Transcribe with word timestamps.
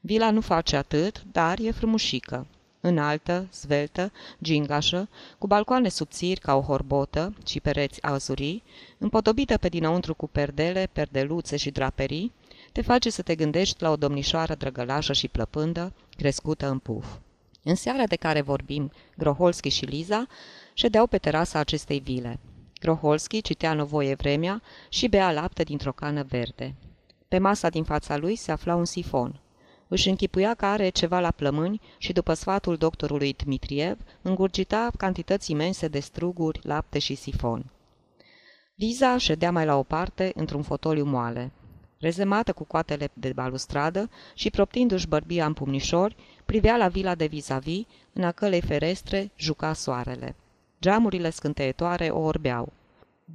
Vila 0.00 0.30
nu 0.30 0.40
face 0.40 0.76
atât, 0.76 1.24
dar 1.32 1.58
e 1.58 1.70
frumușică 1.70 2.46
înaltă, 2.82 3.46
sveltă, 3.50 4.12
gingașă, 4.42 5.08
cu 5.38 5.46
balcoane 5.46 5.88
subțiri 5.88 6.40
ca 6.40 6.54
o 6.54 6.60
horbotă 6.60 7.34
și 7.46 7.60
pereți 7.60 8.02
azurii, 8.02 8.62
împodobită 8.98 9.56
pe 9.56 9.68
dinăuntru 9.68 10.14
cu 10.14 10.28
perdele, 10.28 10.88
perdeluțe 10.92 11.56
și 11.56 11.70
draperii, 11.70 12.32
te 12.72 12.82
face 12.82 13.10
să 13.10 13.22
te 13.22 13.34
gândești 13.34 13.82
la 13.82 13.90
o 13.90 13.96
domnișoară 13.96 14.54
drăgălașă 14.54 15.12
și 15.12 15.28
plăpândă, 15.28 15.92
crescută 16.16 16.68
în 16.68 16.78
puf. 16.78 17.06
În 17.64 17.74
seara 17.74 18.06
de 18.06 18.16
care 18.16 18.40
vorbim, 18.40 18.90
Groholski 19.16 19.68
și 19.68 19.84
Liza 19.84 20.26
ședeau 20.74 21.06
pe 21.06 21.18
terasa 21.18 21.58
acestei 21.58 22.00
vile. 22.00 22.40
Groholski 22.80 23.42
citea 23.42 23.72
Novoie 23.72 24.14
vremea 24.14 24.62
și 24.88 25.08
bea 25.08 25.32
lapte 25.32 25.62
dintr-o 25.62 25.92
cană 25.92 26.22
verde. 26.22 26.74
Pe 27.28 27.38
masa 27.38 27.68
din 27.68 27.84
fața 27.84 28.16
lui 28.16 28.36
se 28.36 28.52
afla 28.52 28.74
un 28.74 28.84
sifon. 28.84 29.40
Își 29.88 30.08
închipuia 30.08 30.54
că 30.54 30.66
are 30.66 30.88
ceva 30.88 31.20
la 31.20 31.30
plămâni 31.30 31.80
și, 31.98 32.12
după 32.12 32.34
sfatul 32.34 32.76
doctorului 32.76 33.32
Dmitriev, 33.32 33.98
îngurgita 34.22 34.90
cantități 34.96 35.50
imense 35.50 35.88
de 35.88 36.00
struguri, 36.00 36.60
lapte 36.62 36.98
și 36.98 37.14
sifon. 37.14 37.72
Liza 38.74 39.18
ședea 39.18 39.52
mai 39.52 39.64
la 39.64 39.76
o 39.76 39.82
parte, 39.82 40.32
într-un 40.34 40.62
fotoliu 40.62 41.04
moale. 41.04 41.52
Rezemată 41.98 42.52
cu 42.52 42.64
coatele 42.64 43.08
de 43.12 43.32
balustradă 43.34 44.10
și 44.34 44.50
proptindu-și 44.50 45.08
bărbia 45.08 45.46
în 45.46 45.52
pumnișori, 45.52 46.16
privea 46.44 46.76
la 46.76 46.88
vila 46.88 47.14
de 47.14 47.26
vis-a-vis, 47.26 47.84
în 48.12 48.24
a 48.24 48.32
călei 48.32 48.60
ferestre 48.60 49.30
juca 49.36 49.72
soarele. 49.72 50.36
Geamurile 50.80 51.30
scânteietoare 51.30 52.08
o 52.08 52.18
orbeau. 52.18 52.72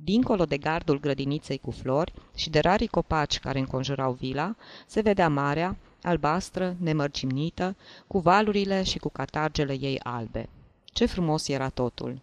Dincolo 0.03 0.45
de 0.45 0.57
gardul 0.57 0.99
grădiniței 0.99 1.57
cu 1.57 1.71
flori 1.71 2.13
și 2.35 2.49
de 2.49 2.59
rarii 2.59 2.87
copaci 2.87 3.39
care 3.39 3.59
înconjurau 3.59 4.11
vila, 4.11 4.55
se 4.87 5.01
vedea 5.01 5.29
marea, 5.29 5.75
albastră, 6.01 6.75
nemărginită, 6.79 7.75
cu 8.07 8.19
valurile 8.19 8.83
și 8.83 8.97
cu 8.97 9.09
catargele 9.09 9.77
ei 9.79 9.99
albe. 10.03 10.49
Ce 10.83 11.05
frumos 11.05 11.47
era 11.47 11.69
totul! 11.69 12.19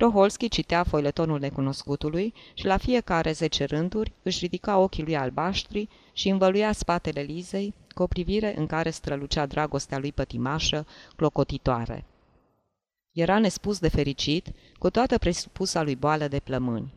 Roholski 0.00 0.48
citea 0.48 0.82
foiletonul 0.82 1.38
necunoscutului 1.38 2.34
și 2.54 2.66
la 2.66 2.76
fiecare 2.76 3.32
zece 3.32 3.64
rânduri 3.64 4.12
își 4.22 4.38
ridica 4.38 4.78
ochii 4.78 5.02
lui 5.02 5.16
albaștri 5.16 5.88
și 6.12 6.28
învăluia 6.28 6.72
spatele 6.72 7.20
Lizei 7.20 7.74
cu 7.94 8.02
o 8.02 8.06
privire 8.06 8.58
în 8.58 8.66
care 8.66 8.90
strălucea 8.90 9.46
dragostea 9.46 9.98
lui 9.98 10.12
pătimașă, 10.12 10.86
clocotitoare. 11.16 12.04
Era 13.12 13.38
nespus 13.38 13.78
de 13.78 13.88
fericit, 13.88 14.46
cu 14.78 14.90
toată 14.90 15.18
presupusa 15.18 15.82
lui 15.82 15.96
boală 15.96 16.28
de 16.28 16.38
plămâni. 16.38 16.92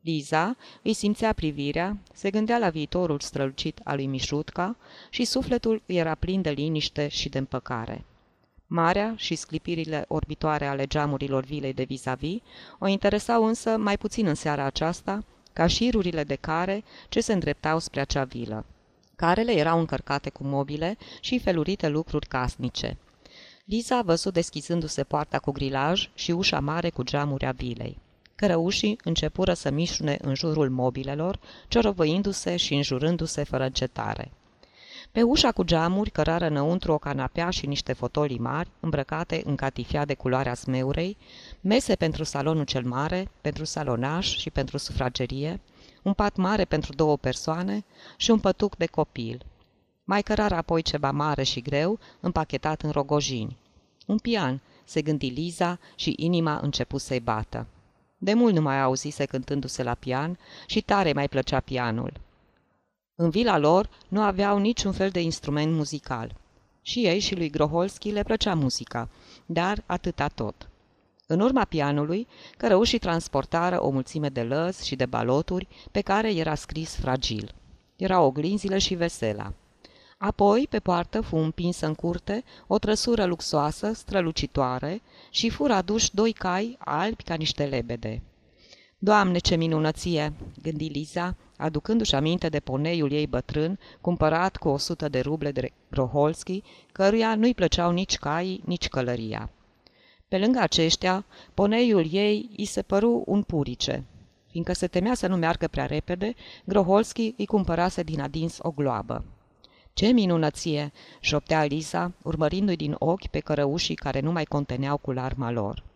Liza 0.00 0.56
îi 0.82 0.92
simțea 0.92 1.32
privirea, 1.32 1.96
se 2.12 2.30
gândea 2.30 2.58
la 2.58 2.68
viitorul 2.70 3.20
strălucit 3.20 3.80
al 3.84 3.96
lui 3.96 4.06
Mișutca 4.06 4.76
și 5.10 5.24
sufletul 5.24 5.82
era 5.86 6.14
plin 6.14 6.42
de 6.42 6.50
liniște 6.50 7.08
și 7.08 7.28
de 7.28 7.38
împăcare. 7.38 8.04
Marea 8.70 9.14
și 9.16 9.34
sclipirile 9.34 10.04
orbitoare 10.08 10.66
ale 10.66 10.86
geamurilor 10.86 11.44
vilei 11.44 11.72
de 11.72 11.82
vis-a-vis 11.82 12.40
o 12.78 12.86
interesau 12.86 13.44
însă 13.44 13.76
mai 13.76 13.98
puțin 13.98 14.26
în 14.26 14.34
seara 14.34 14.64
aceasta 14.64 15.24
ca 15.52 15.66
șirurile 15.66 16.24
de 16.24 16.34
care 16.34 16.84
ce 17.08 17.20
se 17.20 17.32
îndreptau 17.32 17.78
spre 17.78 18.00
acea 18.00 18.24
vilă. 18.24 18.64
Carele 19.16 19.52
erau 19.52 19.78
încărcate 19.78 20.30
cu 20.30 20.44
mobile 20.44 20.96
și 21.20 21.38
felurite 21.38 21.88
lucruri 21.88 22.26
casnice. 22.26 22.96
Liza 23.64 23.96
a 23.96 24.02
văzut 24.02 24.32
deschizându-se 24.32 25.04
poarta 25.04 25.38
cu 25.38 25.50
grilaj 25.50 26.10
și 26.14 26.30
ușa 26.30 26.60
mare 26.60 26.90
cu 26.90 27.02
geamuri 27.02 27.46
a 27.46 27.52
vilei. 27.52 27.98
Cărăușii 28.34 28.98
începură 29.04 29.54
să 29.54 29.70
mișune 29.70 30.18
în 30.20 30.34
jurul 30.34 30.70
mobilelor, 30.70 31.38
ciorovăindu-se 31.68 32.56
și 32.56 32.74
înjurându-se 32.74 33.42
fără 33.42 33.64
încetare. 33.64 34.30
Pe 35.12 35.22
ușa 35.22 35.52
cu 35.52 35.62
geamuri 35.62 36.10
cărară 36.10 36.46
înăuntru 36.46 36.92
o 36.92 36.98
canapea 36.98 37.50
și 37.50 37.66
niște 37.66 37.92
fotolii 37.92 38.38
mari, 38.38 38.68
îmbrăcate 38.80 39.42
în 39.44 39.56
catifia 39.56 40.04
de 40.04 40.14
culoarea 40.14 40.54
smeurei, 40.54 41.16
mese 41.60 41.94
pentru 41.94 42.24
salonul 42.24 42.64
cel 42.64 42.84
mare, 42.84 43.30
pentru 43.40 43.64
salonaș 43.64 44.36
și 44.36 44.50
pentru 44.50 44.76
sufragerie, 44.76 45.60
un 46.02 46.12
pat 46.12 46.36
mare 46.36 46.64
pentru 46.64 46.92
două 46.92 47.16
persoane 47.16 47.84
și 48.16 48.30
un 48.30 48.38
pătuc 48.38 48.76
de 48.76 48.86
copil. 48.86 49.44
Mai 50.04 50.22
cărară 50.22 50.54
apoi 50.54 50.82
ceva 50.82 51.10
mare 51.10 51.42
și 51.42 51.60
greu, 51.60 51.98
împachetat 52.20 52.82
în 52.82 52.90
rogojini. 52.90 53.56
Un 54.06 54.18
pian, 54.18 54.60
se 54.84 55.02
gândi 55.02 55.28
Liza 55.28 55.78
și 55.94 56.14
inima 56.16 56.58
început 56.62 57.00
să-i 57.00 57.20
bată. 57.20 57.66
De 58.18 58.34
mult 58.34 58.54
nu 58.54 58.60
mai 58.60 58.80
auzise 58.80 59.24
cântându-se 59.24 59.82
la 59.82 59.94
pian 59.94 60.38
și 60.66 60.80
tare 60.80 61.12
mai 61.12 61.28
plăcea 61.28 61.60
pianul. 61.60 62.12
În 63.20 63.30
vila 63.30 63.58
lor 63.58 63.88
nu 64.08 64.20
aveau 64.22 64.58
niciun 64.58 64.92
fel 64.92 65.10
de 65.10 65.20
instrument 65.20 65.74
muzical. 65.74 66.34
Și 66.82 67.06
ei 67.06 67.18
și 67.18 67.34
lui 67.34 67.50
Groholski 67.50 68.10
le 68.10 68.22
plăcea 68.22 68.54
muzica, 68.54 69.08
dar 69.46 69.82
atâta 69.86 70.28
tot. 70.28 70.68
În 71.26 71.40
urma 71.40 71.64
pianului, 71.64 72.26
cărăușii 72.56 72.98
transportară 72.98 73.82
o 73.82 73.90
mulțime 73.90 74.28
de 74.28 74.42
lăzi 74.42 74.86
și 74.86 74.96
de 74.96 75.06
baloturi 75.06 75.68
pe 75.90 76.00
care 76.00 76.34
era 76.34 76.54
scris 76.54 76.94
fragil. 76.94 77.54
Erau 77.96 78.24
oglinzile 78.26 78.78
și 78.78 78.94
vesela. 78.94 79.52
Apoi, 80.18 80.66
pe 80.70 80.78
poartă, 80.78 81.20
fu 81.20 81.36
împinsă 81.36 81.86
în 81.86 81.94
curte 81.94 82.44
o 82.66 82.78
trăsură 82.78 83.24
luxoasă, 83.24 83.92
strălucitoare, 83.92 85.02
și 85.30 85.50
fură 85.50 85.72
aduși 85.72 86.14
doi 86.14 86.32
cai 86.32 86.76
albi 86.78 87.22
ca 87.22 87.34
niște 87.34 87.64
lebede. 87.64 88.22
Doamne, 89.00 89.38
ce 89.38 89.56
minunăție!" 89.56 90.32
gândi 90.62 90.88
Liza, 90.88 91.36
aducându-și 91.56 92.14
aminte 92.14 92.48
de 92.48 92.60
poneiul 92.60 93.12
ei 93.12 93.26
bătrân, 93.26 93.78
cumpărat 94.00 94.56
cu 94.56 94.68
o 94.68 94.76
sută 94.76 95.08
de 95.08 95.20
ruble 95.20 95.50
de 95.50 95.70
Groholski, 95.90 96.62
căruia 96.92 97.34
nu-i 97.34 97.54
plăceau 97.54 97.90
nici 97.90 98.16
caii, 98.16 98.62
nici 98.64 98.88
călăria. 98.88 99.50
Pe 100.28 100.38
lângă 100.38 100.58
aceștia, 100.58 101.24
poneiul 101.54 102.06
ei 102.10 102.50
îi 102.56 102.64
se 102.64 102.82
păru 102.82 103.22
un 103.26 103.42
purice. 103.42 104.04
Fiindcă 104.50 104.72
se 104.72 104.86
temea 104.86 105.14
să 105.14 105.26
nu 105.26 105.36
meargă 105.36 105.68
prea 105.68 105.86
repede, 105.86 106.34
Groholski 106.64 107.34
îi 107.36 107.46
cumpărase 107.46 108.02
din 108.02 108.20
adins 108.20 108.58
o 108.62 108.70
gloabă. 108.70 109.24
Ce 109.92 110.06
minunăție!" 110.06 110.92
șoptea 111.20 111.64
Liza, 111.64 112.12
urmărindu-i 112.22 112.76
din 112.76 112.96
ochi 112.98 113.26
pe 113.26 113.38
cărăușii 113.38 113.94
care 113.94 114.20
nu 114.20 114.32
mai 114.32 114.44
conteneau 114.44 114.96
cu 114.96 115.12
larma 115.12 115.50
lor. 115.50 115.87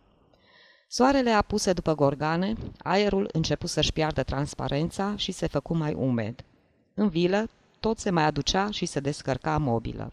Soarele 0.94 1.30
apuse 1.30 1.72
după 1.72 1.94
gorgane, 1.94 2.54
aerul 2.78 3.28
începu 3.32 3.66
să-și 3.66 3.92
piardă 3.92 4.22
transparența 4.22 5.16
și 5.16 5.32
se 5.32 5.46
făcu 5.46 5.74
mai 5.74 5.94
umed. 5.94 6.44
În 6.94 7.08
vilă, 7.08 7.48
tot 7.80 7.98
se 7.98 8.10
mai 8.10 8.24
aducea 8.24 8.70
și 8.70 8.86
se 8.86 9.00
descărca 9.00 9.58
mobilă. 9.58 10.12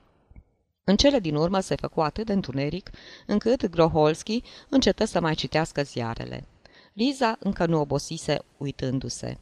În 0.83 0.95
cele 0.95 1.19
din 1.19 1.35
urmă 1.35 1.59
se 1.59 1.75
făcu 1.75 2.01
atât 2.01 2.25
de 2.25 2.33
întuneric, 2.33 2.89
încât 3.25 3.69
Groholski 3.69 4.41
încetă 4.69 5.05
să 5.05 5.19
mai 5.19 5.35
citească 5.35 5.83
ziarele. 5.83 6.47
Liza 6.93 7.37
încă 7.39 7.65
nu 7.65 7.79
obosise 7.79 8.39
uitându-se. 8.57 9.37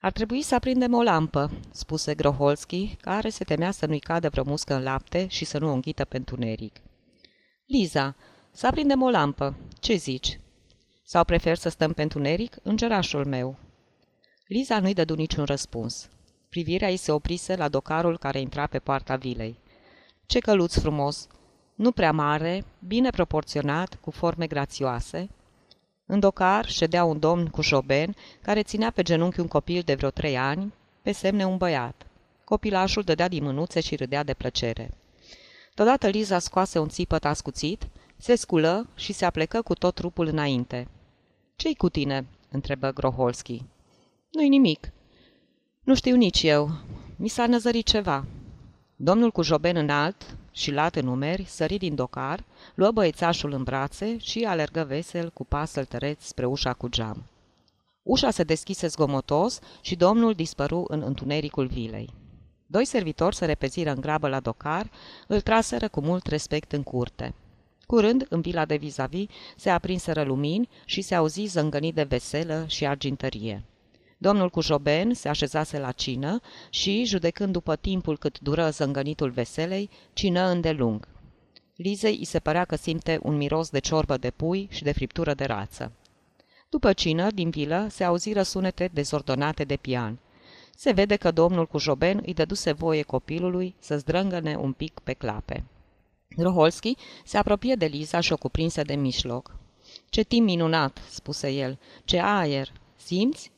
Ar 0.00 0.12
trebui 0.12 0.42
să 0.42 0.54
aprindem 0.54 0.94
o 0.94 1.02
lampă," 1.02 1.50
spuse 1.70 2.14
Groholski, 2.14 2.96
care 3.00 3.28
se 3.28 3.44
temea 3.44 3.70
să 3.70 3.86
nu-i 3.86 4.00
cadă 4.00 4.28
vreo 4.28 4.44
muscă 4.44 4.74
în 4.74 4.82
lapte 4.82 5.26
și 5.26 5.44
să 5.44 5.58
nu 5.58 5.68
o 5.68 5.72
înghită 5.72 6.04
pe 6.04 6.16
întuneric. 6.16 6.76
Liza, 7.66 8.16
să 8.58 8.66
aprindem 8.66 9.02
o 9.02 9.10
lampă. 9.10 9.54
Ce 9.80 9.94
zici?" 9.94 10.40
Sau 11.04 11.24
prefer 11.24 11.56
să 11.56 11.68
stăm 11.68 11.92
pe 11.92 12.02
întuneric 12.02 12.56
în 12.62 12.76
gerașul 12.76 13.24
meu?" 13.24 13.56
Liza 14.46 14.80
nu-i 14.80 14.94
dădu 14.94 15.14
niciun 15.14 15.44
răspuns. 15.44 16.08
Privirea 16.48 16.90
ei 16.90 16.96
se 16.96 17.12
oprise 17.12 17.56
la 17.56 17.68
docarul 17.68 18.18
care 18.18 18.40
intra 18.40 18.66
pe 18.66 18.78
poarta 18.78 19.16
vilei. 19.16 19.58
Ce 20.26 20.38
căluț 20.38 20.78
frumos! 20.78 21.26
Nu 21.74 21.92
prea 21.92 22.12
mare, 22.12 22.64
bine 22.86 23.10
proporționat, 23.10 23.98
cu 24.00 24.10
forme 24.10 24.46
grațioase. 24.46 25.28
În 26.06 26.20
docar 26.20 26.66
ședea 26.66 27.04
un 27.04 27.18
domn 27.18 27.46
cu 27.46 27.60
șoben, 27.60 28.16
care 28.42 28.62
ținea 28.62 28.90
pe 28.90 29.02
genunchi 29.02 29.40
un 29.40 29.48
copil 29.48 29.82
de 29.84 29.94
vreo 29.94 30.10
trei 30.10 30.38
ani, 30.38 30.72
pe 31.02 31.12
semne 31.12 31.46
un 31.46 31.56
băiat. 31.56 32.06
Copilașul 32.44 33.02
dădea 33.02 33.28
din 33.28 33.44
mânuțe 33.44 33.80
și 33.80 33.96
râdea 33.96 34.22
de 34.22 34.34
plăcere. 34.34 34.90
Todată 35.74 36.08
Liza 36.08 36.38
scoase 36.38 36.78
un 36.78 36.88
țipăt 36.88 37.24
ascuțit, 37.24 37.86
se 38.18 38.34
sculă 38.34 38.86
și 38.94 39.12
se 39.12 39.24
aplecă 39.24 39.62
cu 39.62 39.74
tot 39.74 39.94
trupul 39.94 40.26
înainte. 40.26 40.88
Ce-i 41.56 41.74
cu 41.74 41.88
tine?" 41.88 42.26
întrebă 42.50 42.90
Groholski. 42.90 43.62
Nu-i 44.30 44.48
nimic. 44.48 44.92
Nu 45.84 45.94
știu 45.94 46.16
nici 46.16 46.42
eu. 46.42 46.70
Mi 47.16 47.28
s-a 47.28 47.46
năzărit 47.46 47.86
ceva." 47.86 48.24
Domnul 48.96 49.30
cu 49.30 49.42
joben 49.42 49.76
înalt 49.76 50.36
și 50.52 50.70
lat 50.70 50.96
în 50.96 51.06
umeri 51.06 51.44
sări 51.44 51.76
din 51.76 51.94
docar, 51.94 52.44
luă 52.74 52.90
băiețașul 52.90 53.52
în 53.52 53.62
brațe 53.62 54.18
și 54.18 54.44
alergă 54.44 54.84
vesel 54.84 55.30
cu 55.30 55.44
pas 55.44 55.70
săltăreț 55.70 56.22
spre 56.22 56.46
ușa 56.46 56.72
cu 56.72 56.88
geam. 56.88 57.24
Ușa 58.02 58.30
se 58.30 58.42
deschise 58.42 58.86
zgomotos 58.86 59.58
și 59.80 59.96
domnul 59.96 60.34
dispăru 60.34 60.84
în 60.88 61.02
întunericul 61.02 61.66
vilei. 61.66 62.14
Doi 62.66 62.84
servitori 62.84 63.34
se 63.34 63.44
repeziră 63.44 63.90
în 63.90 64.00
grabă 64.00 64.28
la 64.28 64.40
docar, 64.40 64.90
îl 65.26 65.40
traseră 65.40 65.88
cu 65.88 66.00
mult 66.00 66.26
respect 66.26 66.72
în 66.72 66.82
curte. 66.82 67.34
Curând, 67.88 68.26
în 68.28 68.40
vila 68.40 68.64
de 68.64 68.76
vis-a-vis, 68.76 69.28
se 69.56 69.70
aprinseră 69.70 70.22
lumini 70.22 70.68
și 70.84 71.00
se 71.00 71.14
auzi 71.14 71.44
zângănit 71.44 71.94
de 71.94 72.02
veselă 72.02 72.64
și 72.66 72.86
argintărie. 72.86 73.64
Domnul 74.18 74.50
cu 74.50 74.60
joben 74.60 75.14
se 75.14 75.28
așezase 75.28 75.78
la 75.78 75.92
cină 75.92 76.40
și, 76.70 77.04
judecând 77.04 77.52
după 77.52 77.76
timpul 77.76 78.18
cât 78.18 78.40
dură 78.40 78.70
zângănitul 78.70 79.30
veselei, 79.30 79.90
cină 80.12 80.48
îndelung. 80.48 81.08
Lizei 81.76 82.16
îi 82.18 82.24
se 82.24 82.38
părea 82.38 82.64
că 82.64 82.76
simte 82.76 83.18
un 83.22 83.36
miros 83.36 83.70
de 83.70 83.78
ciorbă 83.78 84.16
de 84.16 84.30
pui 84.30 84.68
și 84.70 84.82
de 84.82 84.92
friptură 84.92 85.34
de 85.34 85.44
rață. 85.44 85.92
După 86.68 86.92
cină, 86.92 87.30
din 87.30 87.50
vilă, 87.50 87.86
se 87.90 88.04
auziră 88.04 88.42
sunete 88.42 88.90
dezordonate 88.92 89.64
de 89.64 89.76
pian. 89.76 90.18
Se 90.76 90.92
vede 90.92 91.16
că 91.16 91.30
domnul 91.30 91.66
cu 91.66 91.78
joben 91.78 92.22
îi 92.26 92.34
dăduse 92.34 92.72
voie 92.72 93.02
copilului 93.02 93.74
să 93.78 93.96
zdrângăne 93.96 94.56
un 94.56 94.72
pic 94.72 95.00
pe 95.04 95.12
clape. 95.12 95.64
Roholski 96.42 96.96
se 97.24 97.38
apropie 97.38 97.74
de 97.74 97.86
Liza 97.86 98.20
și 98.20 98.32
o 98.32 98.36
cuprinse 98.36 98.82
de 98.82 98.94
mișloc. 98.94 99.56
Ce 100.08 100.22
timp 100.22 100.46
minunat!" 100.46 100.98
spuse 101.10 101.50
el. 101.50 101.78
Ce 102.04 102.20
aer! 102.20 102.72
Simți?" 102.96 103.52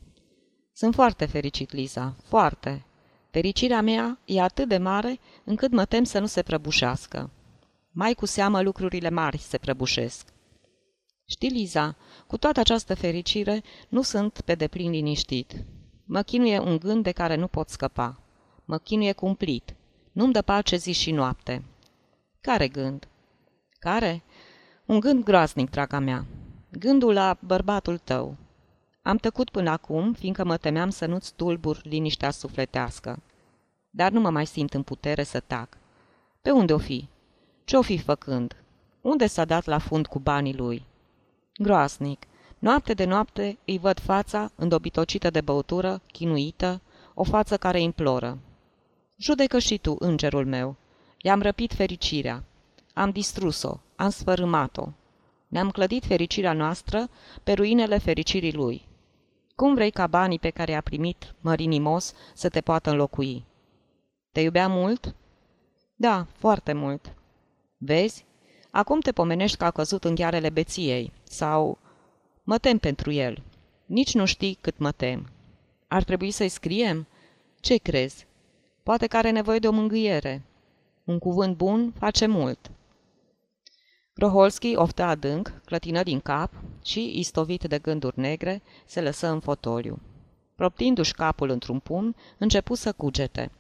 Sunt 0.72 0.94
foarte 0.94 1.26
fericit, 1.26 1.72
Liza, 1.72 2.16
foarte. 2.24 2.84
Fericirea 3.30 3.82
mea 3.82 4.18
e 4.24 4.40
atât 4.40 4.68
de 4.68 4.78
mare 4.78 5.18
încât 5.44 5.72
mă 5.72 5.84
tem 5.84 6.04
să 6.04 6.18
nu 6.18 6.26
se 6.26 6.42
prăbușească. 6.42 7.30
Mai 7.90 8.14
cu 8.14 8.26
seamă 8.26 8.62
lucrurile 8.62 9.10
mari 9.10 9.38
se 9.38 9.58
prăbușesc. 9.58 10.32
Știi, 11.26 11.48
Liza, 11.48 11.96
cu 12.26 12.36
toată 12.36 12.60
această 12.60 12.94
fericire 12.94 13.62
nu 13.88 14.02
sunt 14.02 14.40
pe 14.40 14.54
deplin 14.54 14.90
liniștit. 14.90 15.64
Mă 16.04 16.22
chinuie 16.22 16.58
un 16.58 16.76
gând 16.76 17.02
de 17.02 17.10
care 17.10 17.34
nu 17.34 17.46
pot 17.46 17.68
scăpa. 17.68 18.22
Mă 18.64 18.78
chinuie 18.78 19.12
cumplit. 19.12 19.74
Nu-mi 20.12 20.32
dă 20.32 20.42
pace 20.42 20.76
zi 20.76 20.92
și 20.92 21.10
noapte. 21.10 21.64
Care 22.40 22.68
gând? 22.68 23.08
Care? 23.78 24.22
Un 24.84 25.00
gând 25.00 25.24
groaznic, 25.24 25.70
draga 25.70 25.98
mea. 25.98 26.24
Gândul 26.70 27.12
la 27.12 27.38
bărbatul 27.40 27.98
tău. 27.98 28.36
Am 29.02 29.16
tăcut 29.16 29.50
până 29.50 29.70
acum, 29.70 30.12
fiindcă 30.12 30.44
mă 30.44 30.56
temeam 30.56 30.90
să 30.90 31.06
nu-ți 31.06 31.34
tulbur 31.34 31.80
liniștea 31.82 32.30
sufletească. 32.30 33.22
Dar 33.90 34.10
nu 34.10 34.20
mă 34.20 34.30
mai 34.30 34.46
simt 34.46 34.74
în 34.74 34.82
putere 34.82 35.22
să 35.22 35.40
tac. 35.40 35.78
Pe 36.42 36.50
unde 36.50 36.72
o 36.72 36.78
fi? 36.78 37.08
Ce-o 37.64 37.82
fi 37.82 37.98
făcând? 37.98 38.56
Unde 39.00 39.26
s-a 39.26 39.44
dat 39.44 39.64
la 39.64 39.78
fund 39.78 40.06
cu 40.06 40.18
banii 40.18 40.56
lui? 40.56 40.86
Groasnic. 41.54 42.26
Noapte 42.58 42.94
de 42.94 43.04
noapte 43.04 43.58
îi 43.64 43.78
văd 43.78 43.98
fața, 43.98 44.50
îndobitocită 44.54 45.30
de 45.30 45.40
băutură, 45.40 46.02
chinuită, 46.12 46.80
o 47.14 47.24
față 47.24 47.56
care 47.56 47.80
imploră. 47.80 48.38
Judecă 49.16 49.58
și 49.58 49.78
tu, 49.78 49.96
îngerul 49.98 50.46
meu. 50.46 50.76
I-am 51.22 51.42
răpit 51.42 51.72
fericirea. 51.72 52.44
Am 52.94 53.10
distrus-o, 53.10 53.80
am 53.96 54.10
sfărâmat-o. 54.10 54.88
Ne-am 55.48 55.70
clădit 55.70 56.04
fericirea 56.04 56.52
noastră 56.52 57.08
pe 57.42 57.52
ruinele 57.52 57.98
fericirii 57.98 58.52
lui. 58.52 58.88
Cum 59.54 59.74
vrei 59.74 59.90
ca 59.90 60.06
banii 60.06 60.38
pe 60.38 60.50
care 60.50 60.72
i-a 60.72 60.80
primit 60.80 61.34
mărinimos 61.40 62.14
să 62.34 62.48
te 62.48 62.60
poată 62.60 62.90
înlocui? 62.90 63.44
Te 64.32 64.40
iubea 64.40 64.68
mult? 64.68 65.14
Da, 65.94 66.26
foarte 66.32 66.72
mult. 66.72 67.14
Vezi? 67.76 68.24
Acum 68.70 69.00
te 69.00 69.12
pomenești 69.12 69.56
că 69.56 69.64
a 69.64 69.70
căzut 69.70 70.04
în 70.04 70.14
ghearele 70.14 70.50
beției. 70.50 71.12
Sau... 71.22 71.78
Mă 72.42 72.58
tem 72.58 72.78
pentru 72.78 73.10
el. 73.10 73.42
Nici 73.86 74.14
nu 74.14 74.24
știi 74.24 74.58
cât 74.60 74.78
mă 74.78 74.92
tem. 74.92 75.28
Ar 75.88 76.02
trebui 76.02 76.30
să-i 76.30 76.48
scriem? 76.48 77.06
Ce 77.60 77.76
crezi? 77.76 78.26
Poate 78.82 79.06
că 79.06 79.16
are 79.16 79.30
nevoie 79.30 79.58
de 79.58 79.68
o 79.68 79.72
mângâiere. 79.72 80.42
Un 81.04 81.18
cuvânt 81.18 81.56
bun 81.56 81.92
face 81.98 82.26
mult. 82.26 82.70
Roholski 84.14 84.76
oftă 84.76 85.02
adânc, 85.02 85.52
clătină 85.64 86.02
din 86.02 86.20
cap 86.20 86.52
și, 86.84 87.18
istovit 87.18 87.62
de 87.64 87.78
gânduri 87.78 88.18
negre, 88.18 88.62
se 88.86 89.00
lăsă 89.00 89.28
în 89.28 89.40
fotoliu. 89.40 89.98
Proptindu-și 90.54 91.12
capul 91.12 91.50
într-un 91.50 91.78
pumn, 91.78 92.16
începu 92.38 92.74
să 92.74 92.92
cugete. 92.92 93.50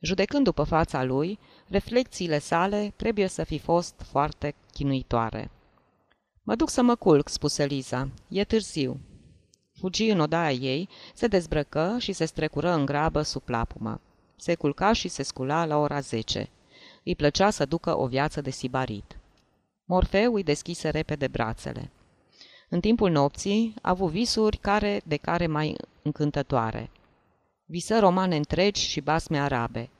Judecând 0.00 0.44
după 0.44 0.62
fața 0.62 1.04
lui, 1.04 1.38
reflexiile 1.68 2.38
sale 2.38 2.92
trebuie 2.96 3.26
să 3.26 3.44
fi 3.44 3.58
fost 3.58 3.94
foarte 4.10 4.54
chinuitoare. 4.72 5.50
Mă 6.42 6.54
duc 6.54 6.68
să 6.68 6.82
mă 6.82 6.94
culc," 6.94 7.28
spuse 7.28 7.64
Liza. 7.64 8.08
E 8.28 8.44
târziu." 8.44 9.00
Fugi 9.78 10.10
în 10.10 10.20
odaia 10.20 10.50
ei, 10.50 10.88
se 11.14 11.26
dezbrăcă 11.26 11.96
și 11.98 12.12
se 12.12 12.24
strecură 12.24 12.70
în 12.70 12.84
grabă 12.84 13.22
sub 13.22 13.42
plapumă. 13.42 14.00
Se 14.36 14.54
culca 14.54 14.92
și 14.92 15.08
se 15.08 15.22
scula 15.22 15.64
la 15.64 15.76
ora 15.76 16.00
zece. 16.00 16.48
Îi 17.08 17.16
plăcea 17.16 17.50
să 17.50 17.64
ducă 17.64 17.98
o 17.98 18.06
viață 18.06 18.40
de 18.40 18.50
sibarit. 18.50 19.18
Morfeu 19.84 20.34
îi 20.34 20.42
deschise 20.42 20.88
repede 20.88 21.28
brațele. 21.28 21.90
În 22.68 22.80
timpul 22.80 23.10
nopții 23.10 23.74
a 23.82 23.90
avut 23.90 24.10
visuri 24.10 24.56
care 24.56 25.00
de 25.04 25.16
care 25.16 25.46
mai 25.46 25.76
încântătoare. 26.02 26.90
Visă 27.64 27.98
romane 27.98 28.36
întregi 28.36 28.88
și 28.88 29.00
basme 29.00 29.38
arabe. 29.38 29.90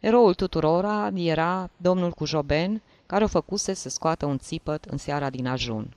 Eroul 0.00 0.34
tuturora 0.34 1.10
era 1.14 1.70
domnul 1.76 2.10
cu 2.10 2.24
joben, 2.24 2.82
care 3.06 3.24
o 3.24 3.26
făcuse 3.26 3.74
să 3.74 3.88
scoată 3.88 4.26
un 4.26 4.38
țipăt 4.38 4.84
în 4.84 4.96
seara 4.96 5.30
din 5.30 5.46
ajun. 5.46 5.96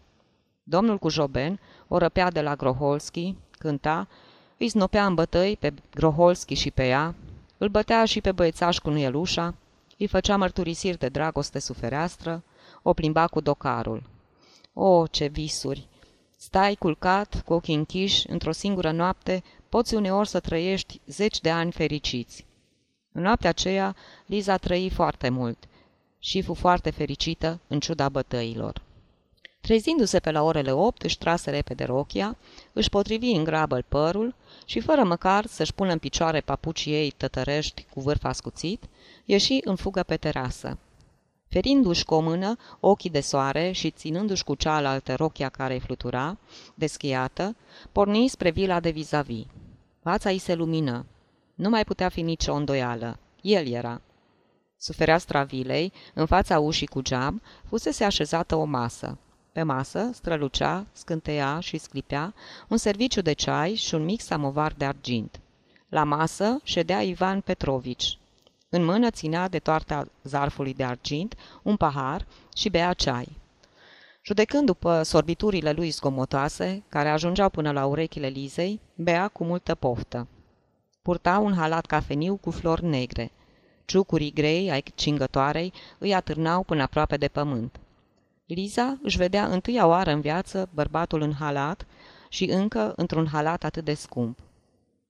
Domnul 0.63 0.97
cu 0.97 1.09
joben 1.09 1.59
o 1.87 1.97
răpea 1.97 2.31
de 2.31 2.41
la 2.41 2.55
Groholski, 2.55 3.35
cânta, 3.51 4.07
îi 4.57 4.69
snopea 4.69 5.05
în 5.05 5.13
bătăi 5.13 5.57
pe 5.59 5.73
Groholski 5.95 6.53
și 6.53 6.71
pe 6.71 6.87
ea, 6.87 7.15
îl 7.57 7.69
bătea 7.69 8.05
și 8.05 8.21
pe 8.21 8.31
băiețaș 8.31 8.77
cu 8.77 8.89
nuielușa, 8.89 9.55
îi 10.01 10.07
făcea 10.07 10.37
mărturisiri 10.37 10.97
de 10.97 11.09
dragoste 11.09 11.59
sufereastră, 11.59 12.43
o 12.81 12.93
plimba 12.93 13.27
cu 13.27 13.39
docarul. 13.39 14.03
O, 14.73 15.07
ce 15.07 15.27
visuri! 15.27 15.87
Stai 16.37 16.75
culcat, 16.75 17.41
cu 17.45 17.53
ochii 17.53 17.75
închiși, 17.75 18.29
într-o 18.29 18.51
singură 18.51 18.91
noapte, 18.91 19.43
poți 19.69 19.95
uneori 19.95 20.27
să 20.27 20.39
trăiești 20.39 20.99
zeci 21.05 21.39
de 21.41 21.49
ani 21.49 21.71
fericiți. 21.71 22.45
În 23.11 23.21
noaptea 23.21 23.49
aceea, 23.49 23.95
Liza 24.25 24.57
trăi 24.57 24.89
foarte 24.89 25.29
mult 25.29 25.57
și 26.19 26.41
fu 26.41 26.53
foarte 26.53 26.89
fericită 26.89 27.59
în 27.67 27.79
ciuda 27.79 28.09
bătăilor. 28.09 28.81
Trezindu-se 29.61 30.19
pe 30.19 30.31
la 30.31 30.43
orele 30.43 30.71
opt, 30.71 31.01
își 31.01 31.17
trase 31.17 31.49
repede 31.49 31.83
rochia, 31.83 32.37
își 32.73 32.89
potrivi 32.89 33.31
în 33.31 33.43
grabă 33.43 33.83
părul 33.87 34.35
și, 34.65 34.79
fără 34.79 35.03
măcar 35.03 35.45
să-și 35.45 35.73
pună 35.73 35.91
în 35.91 35.97
picioare 35.97 36.41
papucii 36.41 36.93
ei 36.93 37.11
tătărești 37.11 37.85
cu 37.93 38.01
vârf 38.01 38.23
ascuțit, 38.23 38.83
ieși 39.25 39.59
în 39.63 39.75
fugă 39.75 40.03
pe 40.03 40.17
terasă. 40.17 40.77
Ferindu-și 41.47 42.05
cu 42.05 42.13
o 42.13 42.19
mână 42.19 42.57
ochii 42.79 43.09
de 43.09 43.19
soare 43.19 43.71
și 43.71 43.91
ținându-și 43.91 44.43
cu 44.43 44.55
cealaltă 44.55 45.15
rochia 45.15 45.49
care 45.49 45.73
îi 45.73 45.79
flutura, 45.79 46.37
deschiată, 46.75 47.55
porni 47.91 48.27
spre 48.27 48.49
vila 48.49 48.79
de 48.79 48.89
vis-a-vis. 48.89 49.45
Fața 50.03 50.29
îi 50.29 50.37
se 50.37 50.53
lumină. 50.53 51.05
Nu 51.55 51.69
mai 51.69 51.83
putea 51.83 52.09
fi 52.09 52.21
nicio 52.21 52.53
îndoială. 52.53 53.19
El 53.41 53.67
era. 53.67 54.01
Sub 54.77 54.95
fereastra 54.95 55.43
vilei, 55.43 55.93
în 56.13 56.25
fața 56.25 56.59
ușii 56.59 56.87
cu 56.87 57.01
geam, 57.01 57.41
fusese 57.67 58.03
așezată 58.03 58.55
o 58.55 58.63
masă. 58.63 59.17
Pe 59.51 59.63
masă 59.63 60.09
strălucea, 60.13 60.85
scânteia 60.91 61.59
și 61.59 61.77
sclipea 61.77 62.33
un 62.67 62.77
serviciu 62.77 63.21
de 63.21 63.33
ceai 63.33 63.73
și 63.73 63.95
un 63.95 64.03
mic 64.03 64.21
samovar 64.21 64.73
de 64.77 64.85
argint. 64.85 65.39
La 65.89 66.03
masă 66.03 66.59
ședea 66.63 67.01
Ivan 67.01 67.41
Petrovici. 67.41 68.17
În 68.69 68.85
mână 68.85 69.09
ținea 69.09 69.47
de 69.47 69.59
toarta 69.59 70.07
zarfului 70.23 70.73
de 70.73 70.83
argint 70.83 71.35
un 71.61 71.75
pahar 71.75 72.25
și 72.55 72.69
bea 72.69 72.93
ceai. 72.93 73.39
Judecând 74.23 74.65
după 74.65 75.03
sorbiturile 75.03 75.71
lui 75.71 75.89
zgomotoase, 75.89 76.83
care 76.89 77.09
ajungeau 77.09 77.49
până 77.49 77.71
la 77.71 77.85
urechile 77.85 78.27
Lizei, 78.27 78.79
bea 78.95 79.27
cu 79.27 79.43
multă 79.43 79.75
poftă. 79.75 80.27
Purta 81.01 81.39
un 81.39 81.53
halat 81.53 81.85
cafeniu 81.85 82.35
cu 82.35 82.51
flori 82.51 82.85
negre. 82.85 83.31
Ciucurii 83.85 84.33
grei 84.33 84.71
ai 84.71 84.83
cingătoarei 84.95 85.73
îi 85.97 86.13
atârnau 86.13 86.63
până 86.63 86.81
aproape 86.81 87.17
de 87.17 87.27
pământ. 87.27 87.79
Liza 88.53 88.97
își 89.01 89.17
vedea 89.17 89.45
întâia 89.45 89.87
oară 89.87 90.11
în 90.11 90.21
viață 90.21 90.69
bărbatul 90.73 91.21
în 91.21 91.33
halat 91.33 91.85
și 92.29 92.45
încă 92.45 92.93
într-un 92.95 93.27
halat 93.27 93.63
atât 93.63 93.83
de 93.85 93.93
scump. 93.93 94.39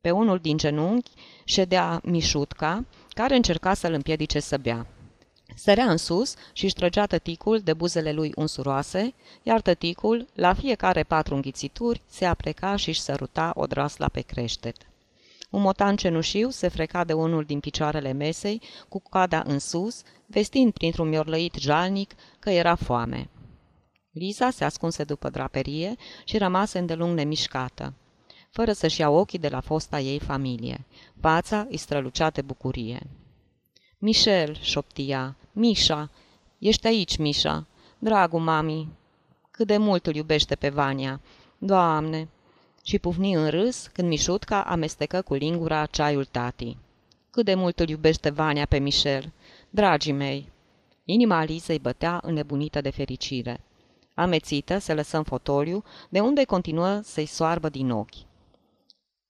Pe 0.01 0.11
unul 0.11 0.39
din 0.39 0.57
genunchi 0.57 1.11
ședea 1.43 2.01
Mișutca, 2.03 2.85
care 3.09 3.35
încerca 3.35 3.73
să-l 3.73 3.93
împiedice 3.93 4.39
să 4.39 4.57
bea. 4.57 4.87
Sărea 5.55 5.89
în 5.89 5.97
sus 5.97 6.35
și 6.53 6.65
își 6.65 6.73
trăgea 6.73 7.05
tăticul 7.05 7.59
de 7.59 7.73
buzele 7.73 8.11
lui 8.11 8.31
unsuroase, 8.35 9.13
iar 9.43 9.61
tăticul, 9.61 10.27
la 10.33 10.53
fiecare 10.53 11.03
patru 11.03 11.35
înghițituri, 11.35 12.01
se 12.09 12.25
apleca 12.25 12.75
și 12.75 12.89
își 12.89 13.01
săruta 13.01 13.51
o 13.55 13.65
drasla 13.65 14.07
pe 14.07 14.21
creștet. 14.21 14.75
Un 15.49 15.61
motan 15.61 15.95
cenușiu 15.95 16.49
se 16.49 16.67
freca 16.67 17.03
de 17.03 17.13
unul 17.13 17.43
din 17.43 17.59
picioarele 17.59 18.11
mesei, 18.11 18.61
cu 18.89 19.01
coada 19.09 19.43
în 19.45 19.59
sus, 19.59 20.01
vestind 20.25 20.73
printr-un 20.73 21.09
miorlăit 21.09 21.53
jalnic 21.53 22.15
că 22.39 22.49
era 22.49 22.75
foame. 22.75 23.29
Liza 24.11 24.49
se 24.49 24.63
ascunse 24.63 25.03
după 25.03 25.29
draperie 25.29 25.95
și 26.23 26.37
rămase 26.37 26.79
îndelung 26.79 27.15
nemișcată, 27.15 27.93
fără 28.49 28.71
să-și 28.71 28.99
ia 28.99 29.09
ochii 29.09 29.39
de 29.39 29.47
la 29.47 29.59
fosta 29.59 29.99
ei 29.99 30.19
familie. 30.19 30.85
Fața 31.19 31.67
îi 31.69 31.77
strălucea 31.77 32.29
de 32.29 32.41
bucurie. 32.41 33.07
Michel, 33.97 34.57
șoptia, 34.61 35.35
Mișa, 35.51 36.09
ești 36.57 36.87
aici, 36.87 37.17
Mișa, 37.17 37.67
dragul 37.99 38.39
mami, 38.39 38.87
cât 39.51 39.67
de 39.67 39.77
mult 39.77 40.07
îl 40.07 40.15
iubește 40.15 40.55
pe 40.55 40.69
Vania. 40.69 41.21
Doamne, 41.57 42.27
și 42.83 42.99
pufni 42.99 43.33
în 43.33 43.49
râs 43.49 43.87
când 43.87 44.07
Mișutca 44.07 44.63
amestecă 44.63 45.21
cu 45.21 45.33
lingura 45.33 45.85
ceaiul 45.85 46.25
tati. 46.25 46.77
Cât 47.29 47.45
de 47.45 47.53
mult 47.53 47.79
îl 47.79 47.89
iubește 47.89 48.29
Vania 48.29 48.65
pe 48.65 48.77
Michel, 48.77 49.31
dragii 49.69 50.11
mei! 50.11 50.49
Inima 51.05 51.37
Alizei 51.37 51.79
bătea 51.79 52.19
înnebunită 52.23 52.81
de 52.81 52.89
fericire. 52.89 53.63
Amețită, 54.21 54.77
se 54.77 54.93
lăsă 54.93 55.17
în 55.17 55.23
fotoliu, 55.23 55.83
de 56.09 56.19
unde 56.19 56.43
continuă 56.43 56.99
să-i 57.03 57.25
soarbă 57.25 57.69
din 57.69 57.91
ochi. 57.91 58.15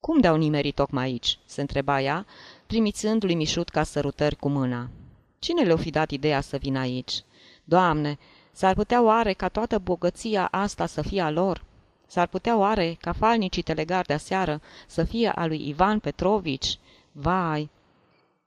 Cum 0.00 0.20
de-au 0.20 0.36
nimerit 0.36 0.74
tocmai 0.74 1.04
aici?" 1.04 1.38
se 1.44 1.60
întreba 1.60 2.00
ea, 2.00 2.26
trimițând 2.66 3.24
lui 3.24 3.34
Mișutca 3.34 3.82
sărutări 3.82 4.36
cu 4.36 4.48
mâna. 4.48 4.90
Cine 5.38 5.62
le-o 5.62 5.76
fi 5.76 5.90
dat 5.90 6.10
ideea 6.10 6.40
să 6.40 6.56
vină 6.56 6.78
aici? 6.78 7.22
Doamne, 7.64 8.18
s-ar 8.52 8.74
putea 8.74 9.02
oare 9.02 9.32
ca 9.32 9.48
toată 9.48 9.78
bogăția 9.78 10.48
asta 10.50 10.86
să 10.86 11.02
fie 11.02 11.20
a 11.20 11.30
lor?" 11.30 11.64
S-ar 12.06 12.26
putea 12.26 12.56
oare 12.56 12.96
ca 13.00 13.12
falnicii 13.12 13.62
telegari 13.62 14.06
de 14.06 14.12
aseară 14.12 14.60
să 14.86 15.04
fie 15.04 15.28
a 15.28 15.46
lui 15.46 15.68
Ivan 15.68 15.98
Petrovici? 15.98 16.78
Vai! 17.12 17.70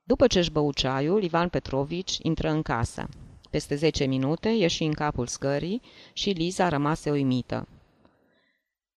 După 0.04 0.28
ce 0.28 0.40
își 0.40 0.52
bău 0.52 0.72
ceaiul, 0.72 1.24
Ivan 1.24 1.50
Petrovici 1.50 2.18
intră 2.22 2.50
în 2.50 2.62
casă. 2.62 3.08
Peste 3.56 3.76
zece 3.76 4.06
minute 4.06 4.50
ieși 4.50 4.84
în 4.84 4.94
capul 4.94 5.28
scării 5.28 5.82
și 6.14 6.30
Liza 6.30 6.70
rămase 6.70 7.12
uimită. 7.12 7.68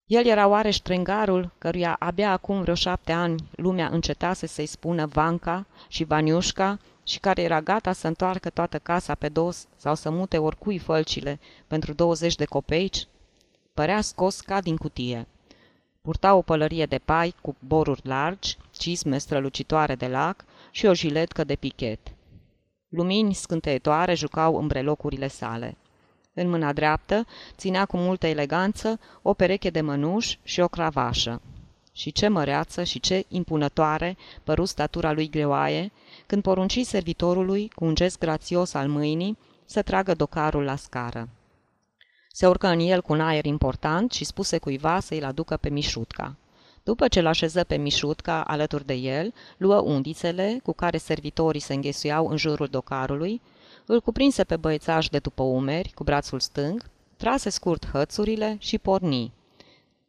El 0.06 0.26
era 0.26 0.46
oare 0.46 0.70
ștrengarul 0.70 1.50
căruia 1.58 1.96
abia 1.98 2.32
acum 2.32 2.60
vreo 2.60 2.74
șapte 2.74 3.12
ani 3.12 3.48
lumea 3.56 3.88
încetase 3.88 4.46
să-i 4.46 4.66
spună 4.66 5.06
Vanca 5.06 5.66
și 5.88 6.04
Vaniușca 6.04 6.78
și 7.04 7.18
care 7.18 7.42
era 7.42 7.60
gata 7.60 7.92
să 7.92 8.06
întoarcă 8.06 8.50
toată 8.50 8.78
casa 8.78 9.14
pe 9.14 9.28
dos 9.28 9.66
sau 9.76 9.94
să 9.94 10.10
mute 10.10 10.38
oricui 10.38 10.78
fălcile 10.78 11.40
pentru 11.66 11.92
20 11.92 12.34
de 12.34 12.44
copeici? 12.44 13.06
Părea 13.74 14.00
scos 14.00 14.40
ca 14.40 14.60
din 14.60 14.76
cutie. 14.76 15.26
Purta 16.02 16.34
o 16.34 16.42
pălărie 16.42 16.86
de 16.86 16.98
pai 17.04 17.34
cu 17.40 17.56
boruri 17.66 18.00
largi, 18.04 18.56
cizme 18.70 19.18
strălucitoare 19.18 19.94
de 19.94 20.06
lac 20.06 20.44
și 20.70 20.86
o 20.86 20.94
jiletcă 20.94 21.44
de 21.44 21.54
pichet. 21.54 21.98
Lumini 22.88 23.34
scânteietoare 23.34 24.14
jucau 24.14 24.56
în 24.56 24.66
brelocurile 24.66 25.28
sale. 25.28 25.76
În 26.34 26.48
mâna 26.48 26.72
dreaptă 26.72 27.26
ținea 27.56 27.84
cu 27.84 27.96
multă 27.96 28.26
eleganță 28.26 29.00
o 29.22 29.32
pereche 29.34 29.70
de 29.70 29.80
mănuși 29.80 30.38
și 30.42 30.60
o 30.60 30.68
cravașă. 30.68 31.40
Și 31.92 32.12
ce 32.12 32.28
măreață 32.28 32.82
și 32.82 33.00
ce 33.00 33.24
impunătoare 33.28 34.16
păru 34.44 34.64
statura 34.64 35.12
lui 35.12 35.30
greoaie, 35.30 35.92
când 36.26 36.42
porunci 36.42 36.80
servitorului, 36.80 37.68
cu 37.74 37.84
un 37.84 37.94
gest 37.94 38.18
grațios 38.18 38.74
al 38.74 38.88
mâinii, 38.88 39.38
să 39.64 39.82
tragă 39.82 40.14
docarul 40.14 40.62
la 40.62 40.76
scară. 40.76 41.28
Se 42.32 42.46
urcă 42.46 42.66
în 42.66 42.78
el 42.78 43.02
cu 43.02 43.12
un 43.12 43.20
aer 43.20 43.44
important 43.44 44.12
și 44.12 44.24
spuse 44.24 44.58
cuiva 44.58 45.00
să-i-l 45.00 45.24
aducă 45.24 45.56
pe 45.56 45.68
Mișutca. 45.68 46.36
După 46.88 47.08
ce 47.08 47.20
l-așeză 47.20 47.64
pe 47.64 47.76
Mișutca 47.76 48.42
alături 48.42 48.86
de 48.86 48.94
el, 48.94 49.34
luă 49.56 49.80
undițele 49.80 50.60
cu 50.62 50.72
care 50.72 50.96
servitorii 50.96 51.60
se 51.60 51.74
înghesuiau 51.74 52.28
în 52.28 52.36
jurul 52.36 52.66
docarului, 52.66 53.40
îl 53.86 54.00
cuprinse 54.00 54.44
pe 54.44 54.56
băiețaș 54.56 55.08
de 55.08 55.18
după 55.18 55.42
umeri, 55.42 55.92
cu 55.94 56.04
brațul 56.04 56.40
stâng, 56.40 56.90
trase 57.16 57.50
scurt 57.50 57.86
hățurile 57.86 58.56
și 58.58 58.78
porni. 58.78 59.32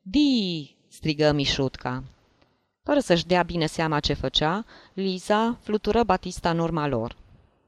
Di! 0.01 0.75
strigă 0.87 1.31
Mișutca. 1.31 2.03
Fără 2.83 2.99
să-și 2.99 3.25
dea 3.25 3.43
bine 3.43 3.65
seama 3.65 3.99
ce 3.99 4.13
făcea, 4.13 4.65
Liza 4.93 5.57
flutură 5.61 6.03
Batista 6.03 6.49
în 6.49 6.59
urma 6.59 6.87
lor. 6.87 7.15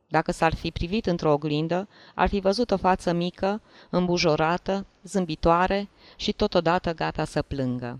Dacă 0.07 0.31
s-ar 0.31 0.55
fi 0.55 0.71
privit 0.71 1.05
într-o 1.05 1.31
oglindă, 1.31 1.87
ar 2.15 2.27
fi 2.27 2.39
văzut 2.39 2.71
o 2.71 2.77
față 2.77 3.13
mică, 3.13 3.61
îmbujorată, 3.89 4.85
zâmbitoare 5.03 5.89
și 6.15 6.31
totodată 6.31 6.93
gata 6.93 7.25
să 7.25 7.41
plângă. 7.41 7.99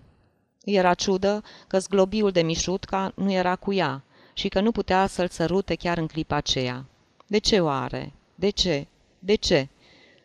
Îi 0.64 0.74
era 0.74 0.94
ciudă 0.94 1.42
că 1.66 1.78
zglobiul 1.78 2.30
de 2.30 2.42
mișutca 2.42 3.12
nu 3.14 3.32
era 3.32 3.56
cu 3.56 3.72
ea 3.72 4.02
și 4.32 4.48
că 4.48 4.60
nu 4.60 4.72
putea 4.72 5.06
să-l 5.06 5.28
sărute 5.28 5.74
chiar 5.74 5.98
în 5.98 6.06
clipa 6.06 6.36
aceea. 6.36 6.84
De 7.26 7.38
ce 7.38 7.60
oare? 7.60 8.12
De 8.34 8.50
ce? 8.50 8.86
De 9.18 9.34
ce? 9.34 9.68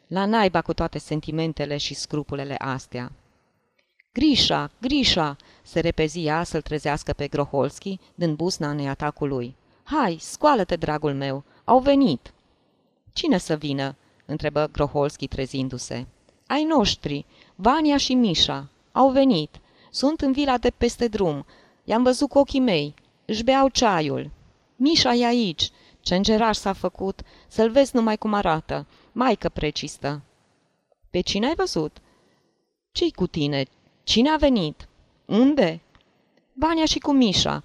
La 0.08 0.26
naiba 0.26 0.62
cu 0.62 0.74
toate 0.74 0.98
sentimentele 0.98 1.78
și 1.78 1.94
scrupulele 1.94 2.56
astea. 2.58 3.12
Grișa, 4.14 4.72
Grișa, 4.82 5.36
se 5.62 5.80
repezi 5.80 6.24
ea 6.24 6.44
să-l 6.44 6.62
trezească 6.62 7.14
pe 7.14 7.28
Groholski, 7.28 8.00
dând 8.16 8.36
busna 8.36 8.70
în 8.70 8.88
atacul 8.88 9.28
lui. 9.28 9.56
Hai, 9.84 10.18
scoală-te, 10.20 10.76
dragul 10.76 11.14
meu, 11.14 11.44
au 11.64 11.80
venit!" 11.80 12.34
Cine 13.14 13.38
să 13.38 13.56
vină?" 13.56 13.96
întrebă 14.26 14.70
Groholski 14.72 15.28
trezindu-se. 15.28 16.06
Ai 16.48 16.64
noștri, 16.64 17.26
Vania 17.56 17.98
și 17.98 18.14
Mișa. 18.14 18.70
Au 18.92 19.10
venit. 19.10 19.56
Sunt 19.98 20.22
în 20.22 20.32
vila 20.32 20.58
de 20.58 20.70
peste 20.70 21.08
drum. 21.08 21.46
I-am 21.84 22.04
văzut 22.04 22.30
cu 22.30 22.38
ochii 22.38 22.60
mei. 22.60 22.94
Își 23.26 23.44
beau 23.44 23.70
ceaiul. 23.70 24.30
Mișa 24.76 25.14
e 25.14 25.26
aici. 25.26 25.72
Ce 26.00 26.16
îngeraș 26.16 26.58
s-a 26.58 26.74
făcut. 26.74 27.22
Să-l 27.48 27.70
vezi 27.70 27.96
numai 27.96 28.18
cum 28.18 28.34
arată. 28.34 28.86
Maică 29.12 29.50
precistă. 29.50 30.22
Pe 31.10 31.20
cine 31.20 31.48
ai 31.48 31.56
văzut? 31.56 31.98
Ce-i 32.92 33.12
cu 33.12 33.28
tine? 33.28 33.66
Cine 34.04 34.30
a 34.30 34.36
venit? 34.36 34.88
Unde? 35.26 35.82
Vania 36.54 36.86
și 36.86 37.00
cu 37.00 37.12
Mișa. 37.12 37.64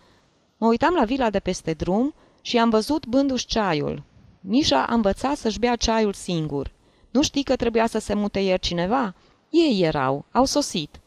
Mă 0.56 0.66
uitam 0.66 0.94
la 0.94 1.04
vila 1.04 1.30
de 1.30 1.40
peste 1.40 1.72
drum 1.72 2.14
și 2.42 2.58
am 2.58 2.70
văzut 2.70 3.06
bându-și 3.06 3.46
ceaiul. 3.46 4.02
Mișa 4.40 4.84
a 4.86 4.94
învățat 4.94 5.36
să-și 5.36 5.58
bea 5.58 5.76
ceaiul 5.76 6.12
singur. 6.12 6.70
Nu 7.10 7.22
știi 7.22 7.42
că 7.42 7.56
trebuia 7.56 7.86
să 7.86 7.98
se 7.98 8.14
mute 8.14 8.40
ieri 8.40 8.60
cineva? 8.60 9.14
Ei 9.50 9.80
erau, 9.82 10.24
au 10.30 10.44
sosit. 10.44 11.00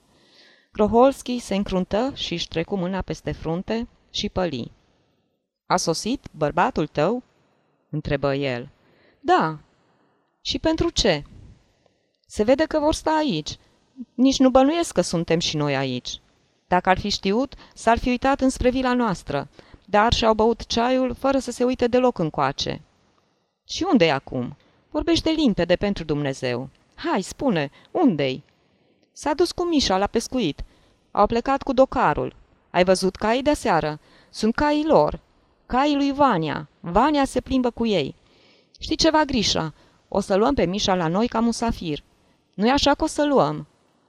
Kroholski 0.76 1.40
se 1.40 1.56
încruntă 1.56 2.12
și 2.14 2.34
își 2.34 2.48
trecu 2.48 2.76
mâna 2.76 3.02
peste 3.02 3.32
frunte 3.32 3.88
și 4.10 4.30
păli. 4.30 4.72
A 5.66 5.76
sosit 5.76 6.26
bărbatul 6.32 6.88
tău?" 6.88 7.24
întrebă 7.90 8.36
el. 8.36 8.70
Da. 9.20 9.58
Și 10.42 10.60
pentru 10.60 10.90
ce?" 10.90 11.24
Se 12.28 12.44
vede 12.44 12.64
că 12.64 12.80
vor 12.80 12.94
sta 12.94 13.12
aici. 13.12 13.58
Nici 14.14 14.40
nu 14.40 14.50
bănuiesc 14.50 14.94
că 14.94 15.02
suntem 15.02 15.40
și 15.40 15.56
noi 15.56 15.76
aici. 15.76 16.22
Dacă 16.68 16.90
ar 16.90 17.00
fi 17.00 17.10
știut, 17.10 17.56
s-ar 17.74 17.98
fi 17.98 18.10
uitat 18.10 18.42
înspre 18.42 18.70
vila 18.70 18.94
noastră, 18.94 19.48
dar 19.86 20.14
și-au 20.14 20.34
băut 20.34 20.66
ceaiul 20.66 21.14
fără 21.14 21.40
să 21.40 21.52
se 21.52 21.64
uite 21.64 21.88
deloc 21.88 22.18
încoace. 22.18 22.82
Și 23.68 23.86
unde 23.92 24.06
e 24.06 24.12
acum? 24.12 24.58
Vorbește 24.90 25.30
limpede 25.30 25.76
pentru 25.76 26.04
Dumnezeu. 26.04 26.70
Hai, 26.96 27.22
spune, 27.22 27.72
unde-i? 27.92 28.44
S-a 29.18 29.34
dus 29.34 29.52
cu 29.52 29.64
Mișa 29.64 29.98
la 29.98 30.08
pescuit. 30.08 30.64
Au 31.12 31.26
plecat 31.26 31.62
cu 31.62 31.74
docarul. 31.74 32.36
Ai 32.72 32.84
văzut 32.84 33.16
caii 33.16 33.42
de 33.42 33.54
seară? 33.54 34.00
Sunt 34.30 34.56
caii 34.56 34.86
lor. 34.86 35.20
Caii 35.66 35.96
lui 35.96 36.12
Vania. 36.12 36.70
Vania 36.80 37.26
se 37.26 37.42
plimbă 37.42 37.70
cu 37.70 37.86
ei. 37.86 38.16
Știi 38.80 38.96
ceva, 38.96 39.24
Grișa? 39.24 39.74
O 40.08 40.20
să 40.20 40.36
luăm 40.36 40.54
pe 40.54 40.66
Mișa 40.66 40.96
la 40.96 41.08
noi 41.08 41.28
ca 41.28 41.40
musafir. 41.40 42.04
Nu-i 42.54 42.70
așa 42.70 42.94
că 42.94 43.04
o 43.04 43.08
să 43.08 43.26
luăm? 43.26 43.68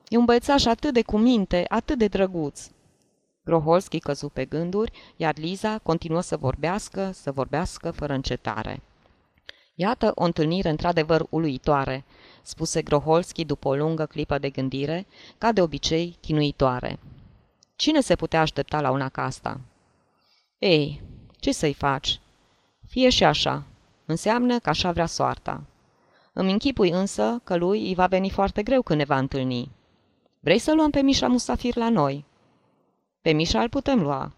E 0.08 0.16
un 0.16 0.24
băiețaș 0.24 0.64
atât 0.64 0.92
de 0.92 1.02
cuminte, 1.02 1.64
atât 1.68 1.98
de 1.98 2.06
drăguț. 2.06 2.68
Groholski 3.44 3.98
căzu 3.98 4.28
pe 4.28 4.44
gânduri, 4.44 4.92
iar 5.16 5.36
Liza 5.36 5.78
continuă 5.78 6.20
să 6.20 6.36
vorbească, 6.36 7.10
să 7.14 7.32
vorbească 7.32 7.90
fără 7.90 8.12
încetare. 8.12 8.82
Iată 9.74 10.12
o 10.14 10.24
întâlnire 10.24 10.68
într-adevăr 10.68 11.26
uluitoare, 11.30 12.04
spuse 12.46 12.82
Groholski 12.82 13.44
după 13.44 13.68
o 13.68 13.74
lungă 13.74 14.06
clipă 14.06 14.38
de 14.38 14.50
gândire, 14.50 15.06
ca 15.38 15.52
de 15.52 15.62
obicei 15.62 16.16
chinuitoare. 16.20 16.98
Cine 17.76 18.00
se 18.00 18.16
putea 18.16 18.40
aștepta 18.40 18.80
la 18.80 18.90
una 18.90 19.08
ca 19.08 19.24
asta? 19.24 19.60
Ei, 20.58 21.02
ce 21.38 21.52
să-i 21.52 21.74
faci? 21.74 22.20
Fie 22.88 23.08
și 23.08 23.24
așa. 23.24 23.64
Înseamnă 24.04 24.58
că 24.58 24.68
așa 24.68 24.92
vrea 24.92 25.06
soarta. 25.06 25.62
Îmi 26.32 26.52
închipui 26.52 26.90
însă 26.90 27.40
că 27.44 27.56
lui 27.56 27.86
îi 27.86 27.94
va 27.94 28.06
veni 28.06 28.30
foarte 28.30 28.62
greu 28.62 28.82
când 28.82 28.98
ne 28.98 29.04
va 29.04 29.18
întâlni. 29.18 29.70
Vrei 30.40 30.58
să 30.58 30.74
luăm 30.74 30.90
pe 30.90 31.00
Mișa 31.00 31.26
Musafir 31.26 31.76
la 31.76 31.88
noi? 31.88 32.24
Pe 33.20 33.32
Mișa 33.32 33.60
îl 33.60 33.68
putem 33.68 34.02
lua. 34.02 34.32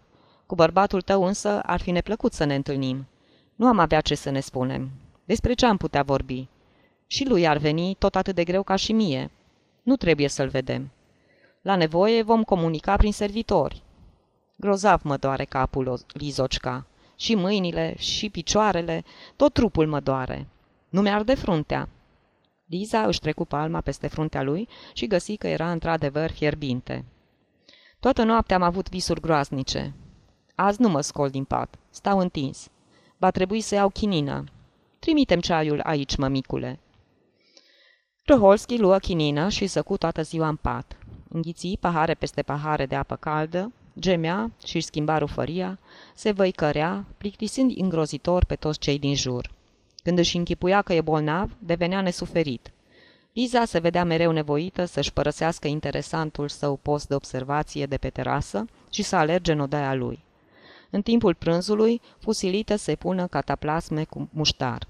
Cu 0.47 0.55
bărbatul 0.55 1.03
tău 1.03 1.25
însă 1.25 1.61
ar 1.61 1.81
fi 1.81 1.91
neplăcut 1.91 2.33
să 2.33 2.45
ne 2.45 2.55
întâlnim. 2.55 3.07
Nu 3.55 3.67
am 3.67 3.79
avea 3.79 4.01
ce 4.01 4.15
să 4.15 4.31
ne 4.31 4.41
spunem. 4.41 4.91
Despre 5.25 5.53
ce 5.53 5.67
am 5.67 5.77
putea 5.77 6.03
vorbi? 6.03 6.49
Și 7.11 7.29
lui 7.29 7.47
ar 7.47 7.57
veni 7.57 7.95
tot 7.95 8.17
atât 8.17 8.35
de 8.35 8.45
greu 8.45 8.63
ca 8.63 8.77
și 8.77 8.93
mie. 8.93 9.31
Nu 9.83 9.97
trebuie 9.97 10.29
să-l 10.29 10.49
vedem. 10.49 10.91
La 11.63 11.77
nevoie 11.77 12.23
vom 12.23 12.43
comunica 12.43 12.97
prin 12.97 13.13
servitori. 13.13 13.83
Grozav 14.57 15.01
mă 15.03 15.17
doare 15.17 15.45
capul, 15.45 16.01
Lizocca. 16.13 16.87
Și 17.17 17.35
mâinile, 17.35 17.95
și 17.99 18.31
picioarele, 18.31 19.05
tot 19.37 19.53
trupul 19.53 19.87
mă 19.87 20.01
doare. 20.01 20.47
Nu 20.89 21.01
mi-arde 21.01 21.35
fruntea. 21.35 21.89
Liza 22.67 23.07
își 23.07 23.21
trecu 23.21 23.45
palma 23.45 23.81
peste 23.81 24.07
fruntea 24.07 24.43
lui 24.43 24.69
și 24.93 25.07
găsi 25.07 25.37
că 25.37 25.47
era 25.47 25.71
într-adevăr 25.71 26.31
fierbinte. 26.31 27.05
Toată 28.01 28.23
noaptea 28.23 28.57
am 28.57 28.63
avut 28.63 28.89
visuri 28.89 29.21
groaznice. 29.21 29.95
Azi 30.55 30.81
nu 30.81 30.89
mă 30.89 31.01
scol 31.01 31.31
din 31.31 31.45
pat, 31.45 31.79
stau 31.91 32.19
întins. 32.19 32.69
Va 33.17 33.31
trebui 33.31 33.61
să 33.61 33.75
iau 33.75 33.89
chinină. 33.89 34.45
Trimitem 34.99 35.41
ceaiul 35.41 35.81
aici, 35.81 36.17
mămicule. 36.17 36.79
Roholski 38.31 38.79
luă 38.79 38.99
chinină 38.99 39.49
și 39.49 39.67
săcu 39.67 39.97
toată 39.97 40.23
ziua 40.23 40.49
în 40.49 40.57
pat. 40.57 40.97
Înghiți 41.29 41.77
pahare 41.81 42.15
peste 42.15 42.43
pahare 42.43 42.87
de 42.87 42.95
apă 42.95 43.17
caldă, 43.17 43.73
gemea 43.99 44.51
și 44.65 44.81
schimba 44.81 45.19
rufăria, 45.19 45.79
se 46.15 46.31
văicărea, 46.31 47.05
plictisind 47.19 47.73
îngrozitor 47.77 48.45
pe 48.45 48.55
toți 48.55 48.79
cei 48.79 48.99
din 48.99 49.15
jur. 49.15 49.51
Când 50.03 50.19
își 50.19 50.37
închipuia 50.37 50.83
că 50.83 50.93
e 50.93 51.01
bolnav, 51.01 51.51
devenea 51.59 52.01
nesuferit. 52.01 52.71
Liza 53.33 53.65
se 53.65 53.79
vedea 53.79 54.05
mereu 54.05 54.31
nevoită 54.31 54.85
să-și 54.85 55.13
părăsească 55.13 55.69
interesantul 55.69 56.49
său 56.49 56.77
post 56.83 57.09
de 57.09 57.15
observație 57.15 57.87
de 57.87 57.97
pe 57.97 58.11
terasă 58.11 58.65
și 58.91 59.03
să 59.03 59.17
alerge 59.17 59.53
în 59.53 59.61
odaia 59.61 59.95
lui. 59.95 60.19
În 60.91 61.03
timpul 61.03 61.35
prânzului, 61.35 62.01
fusilită 62.19 62.77
se 62.77 62.95
pună 62.95 63.27
cataplasme 63.27 64.05
cu 64.05 64.29
muștar. 64.33 64.88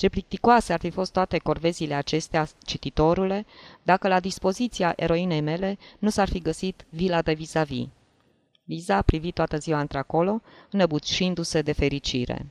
Ce 0.00 0.08
plicticoase 0.08 0.72
ar 0.72 0.78
fi 0.78 0.90
fost 0.90 1.12
toate 1.12 1.38
corvezile 1.38 1.94
acestea, 1.94 2.46
cititorule, 2.64 3.46
dacă 3.82 4.08
la 4.08 4.20
dispoziția 4.20 4.92
eroinei 4.96 5.40
mele 5.40 5.78
nu 5.98 6.08
s-ar 6.10 6.28
fi 6.28 6.38
găsit 6.38 6.84
vila 6.88 7.22
de 7.22 7.32
vis-a-vis. 7.32 7.86
Liza 8.64 8.96
a 8.96 9.02
privit 9.02 9.34
toată 9.34 9.56
ziua 9.56 9.80
într-acolo, 9.80 10.40
înăbușindu-se 10.70 11.62
de 11.62 11.72
fericire. 11.72 12.46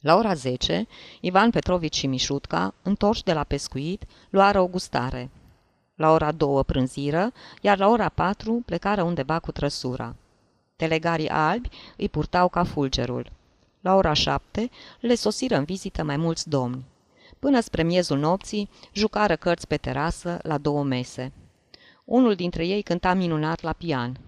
La 0.00 0.16
ora 0.16 0.34
10, 0.34 0.86
Ivan 1.20 1.50
Petrovici 1.50 1.96
și 1.96 2.06
Mișutca, 2.06 2.74
întorși 2.82 3.24
de 3.24 3.32
la 3.32 3.44
pescuit, 3.44 4.04
luară 4.30 4.60
o 4.60 4.66
gustare. 4.66 5.30
La 5.94 6.10
ora 6.10 6.32
2 6.32 6.64
prânziră, 6.64 7.32
iar 7.60 7.78
la 7.78 7.88
ora 7.88 8.08
4 8.08 8.62
plecară 8.64 9.02
undeva 9.02 9.38
cu 9.38 9.52
trăsura. 9.52 10.14
Telegarii 10.76 11.28
albi 11.28 11.68
îi 11.96 12.08
purtau 12.08 12.48
ca 12.48 12.64
fulgerul. 12.64 13.36
La 13.80 13.94
ora 13.94 14.12
7 14.12 14.70
le 15.00 15.14
sosiră 15.14 15.56
în 15.56 15.64
vizită 15.64 16.02
mai 16.02 16.16
mulți 16.16 16.48
domni. 16.48 16.84
Până 17.38 17.60
spre 17.60 17.82
miezul 17.82 18.18
nopții, 18.18 18.70
jucară 18.92 19.36
cărți 19.36 19.66
pe 19.66 19.76
terasă 19.76 20.38
la 20.42 20.58
două 20.58 20.82
mese. 20.82 21.32
Unul 22.04 22.34
dintre 22.34 22.66
ei 22.66 22.82
cânta 22.82 23.14
minunat 23.14 23.62
la 23.62 23.72
pian. 23.72 24.20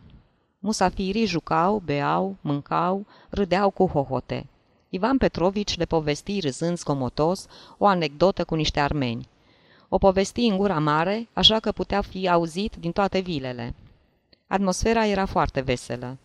Musafirii 0.58 1.26
jucau, 1.26 1.82
beau, 1.84 2.36
mâncau, 2.40 3.06
râdeau 3.28 3.70
cu 3.70 3.86
hohote. 3.86 4.46
Ivan 4.88 5.18
Petrovici 5.18 5.76
le 5.76 5.84
povesti 5.84 6.40
râzând 6.40 6.78
scomotos 6.78 7.46
o 7.78 7.86
anecdotă 7.86 8.44
cu 8.44 8.54
niște 8.54 8.80
armeni. 8.80 9.28
O 9.88 9.98
povesti 9.98 10.46
în 10.46 10.56
gura 10.56 10.78
mare, 10.78 11.28
așa 11.32 11.60
că 11.60 11.72
putea 11.72 12.00
fi 12.00 12.28
auzit 12.28 12.76
din 12.76 12.92
toate 12.92 13.18
vilele. 13.18 13.74
Atmosfera 14.46 15.06
era 15.06 15.26
foarte 15.26 15.60
veselă. 15.60 16.18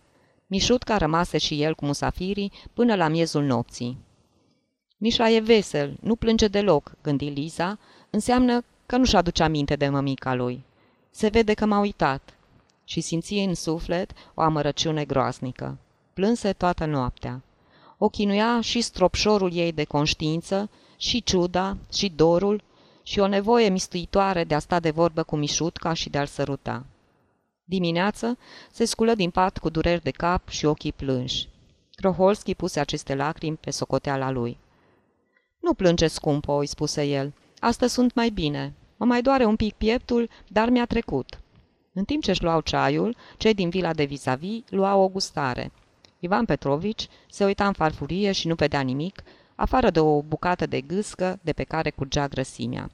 Mișutca 0.46 0.96
rămase 0.96 1.38
și 1.38 1.62
el 1.62 1.74
cu 1.74 1.84
musafirii 1.84 2.52
până 2.72 2.94
la 2.94 3.08
miezul 3.08 3.42
nopții. 3.42 3.98
Mișa 4.96 5.30
e 5.30 5.38
vesel, 5.40 5.96
nu 6.00 6.16
plânge 6.16 6.48
deloc, 6.48 6.92
gândi 7.02 7.28
Liza, 7.28 7.78
înseamnă 8.10 8.64
că 8.86 8.96
nu-și 8.96 9.16
aduce 9.16 9.42
aminte 9.42 9.76
de 9.76 9.88
mămica 9.88 10.34
lui. 10.34 10.64
Se 11.10 11.28
vede 11.28 11.54
că 11.54 11.66
m-a 11.66 11.80
uitat. 11.80 12.34
Și 12.84 13.00
simți 13.00 13.34
în 13.34 13.54
suflet 13.54 14.10
o 14.34 14.40
amărăciune 14.40 15.04
groaznică. 15.04 15.78
Plânse 16.14 16.52
toată 16.52 16.84
noaptea. 16.84 17.42
O 17.98 18.08
chinuia 18.08 18.60
și 18.60 18.80
stropșorul 18.80 19.52
ei 19.54 19.72
de 19.72 19.84
conștiință, 19.84 20.70
și 20.96 21.22
ciuda, 21.22 21.76
și 21.92 22.08
dorul, 22.08 22.62
și 23.02 23.18
o 23.18 23.26
nevoie 23.26 23.68
mistuitoare 23.68 24.44
de 24.44 24.54
a 24.54 24.58
sta 24.58 24.80
de 24.80 24.90
vorbă 24.90 25.22
cu 25.22 25.36
Mișutca 25.36 25.92
și 25.92 26.10
de 26.10 26.18
a-l 26.18 26.26
săruta. 26.26 26.84
Dimineață 27.68 28.38
se 28.70 28.84
sculă 28.84 29.14
din 29.14 29.30
pat 29.30 29.58
cu 29.58 29.68
dureri 29.68 30.02
de 30.02 30.10
cap 30.10 30.48
și 30.48 30.64
ochii 30.64 30.92
plânși. 30.92 31.48
Kroholski 31.94 32.54
puse 32.54 32.80
aceste 32.80 33.14
lacrimi 33.14 33.56
pe 33.56 33.70
socoteala 33.70 34.30
lui. 34.30 34.58
Nu 35.60 35.74
plânge, 35.74 36.06
scumpă, 36.06 36.58
îi 36.58 36.66
spuse 36.66 37.02
el. 37.02 37.32
Astăzi 37.58 37.92
sunt 37.92 38.14
mai 38.14 38.30
bine. 38.30 38.74
Mă 38.96 39.04
mai 39.04 39.22
doare 39.22 39.44
un 39.44 39.56
pic 39.56 39.74
pieptul, 39.74 40.28
dar 40.48 40.68
mi-a 40.68 40.86
trecut. 40.86 41.40
În 41.92 42.04
timp 42.04 42.22
ce 42.22 42.30
își 42.30 42.42
luau 42.42 42.60
ceaiul, 42.60 43.16
cei 43.36 43.54
din 43.54 43.68
vila 43.68 43.92
de 43.92 44.04
vis-a-vis 44.04 44.62
luau 44.68 45.02
o 45.02 45.08
gustare. 45.08 45.72
Ivan 46.18 46.44
Petrovici 46.44 47.08
se 47.30 47.44
uita 47.44 47.66
în 47.66 47.72
farfurie 47.72 48.32
și 48.32 48.46
nu 48.46 48.54
vedea 48.54 48.80
nimic, 48.80 49.22
afară 49.54 49.90
de 49.90 50.00
o 50.00 50.22
bucată 50.22 50.66
de 50.66 50.80
gâscă 50.80 51.38
de 51.42 51.52
pe 51.52 51.64
care 51.64 51.90
curgea 51.90 52.28
grăsimea. 52.28 52.90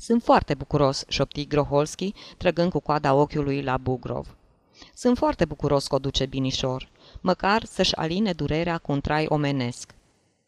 Sunt 0.00 0.22
foarte 0.22 0.54
bucuros, 0.54 1.04
șopti 1.08 1.46
Groholski, 1.46 2.14
trăgând 2.36 2.70
cu 2.70 2.80
coada 2.80 3.14
ochiului 3.14 3.62
la 3.62 3.76
Bugrov. 3.76 4.36
Sunt 4.94 5.16
foarte 5.16 5.44
bucuros 5.44 5.86
că 5.86 5.94
o 5.94 5.98
duce 5.98 6.26
binișor, 6.26 6.88
măcar 7.20 7.64
să-și 7.64 7.96
aline 7.96 8.32
durerea 8.32 8.78
cu 8.78 8.92
un 8.92 9.00
trai 9.00 9.26
omenesc. 9.28 9.94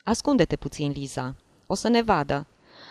Ascunde-te 0.05 0.57
puțin, 0.57 0.91
Liza. 0.91 1.35
O 1.67 1.75
să 1.75 1.88
ne 1.88 2.03
vadă. 2.03 2.47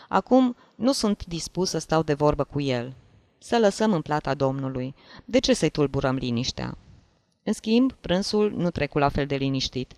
Acum 0.09 0.55
nu 0.75 0.91
sunt 0.91 1.25
dispus 1.25 1.69
să 1.69 1.77
stau 1.77 2.03
de 2.03 2.13
vorbă 2.13 2.43
cu 2.43 2.61
el. 2.61 2.93
Să 3.37 3.57
lăsăm 3.59 3.93
în 3.93 4.01
plata 4.01 4.33
Domnului. 4.33 4.95
De 5.25 5.39
ce 5.39 5.53
să-i 5.53 5.69
tulburăm 5.69 6.15
liniștea? 6.15 6.77
În 7.43 7.53
schimb, 7.53 7.93
prânsul 7.93 8.51
nu 8.55 8.69
trecu 8.69 8.97
la 8.97 9.09
fel 9.09 9.25
de 9.25 9.35
liniștit, 9.35 9.93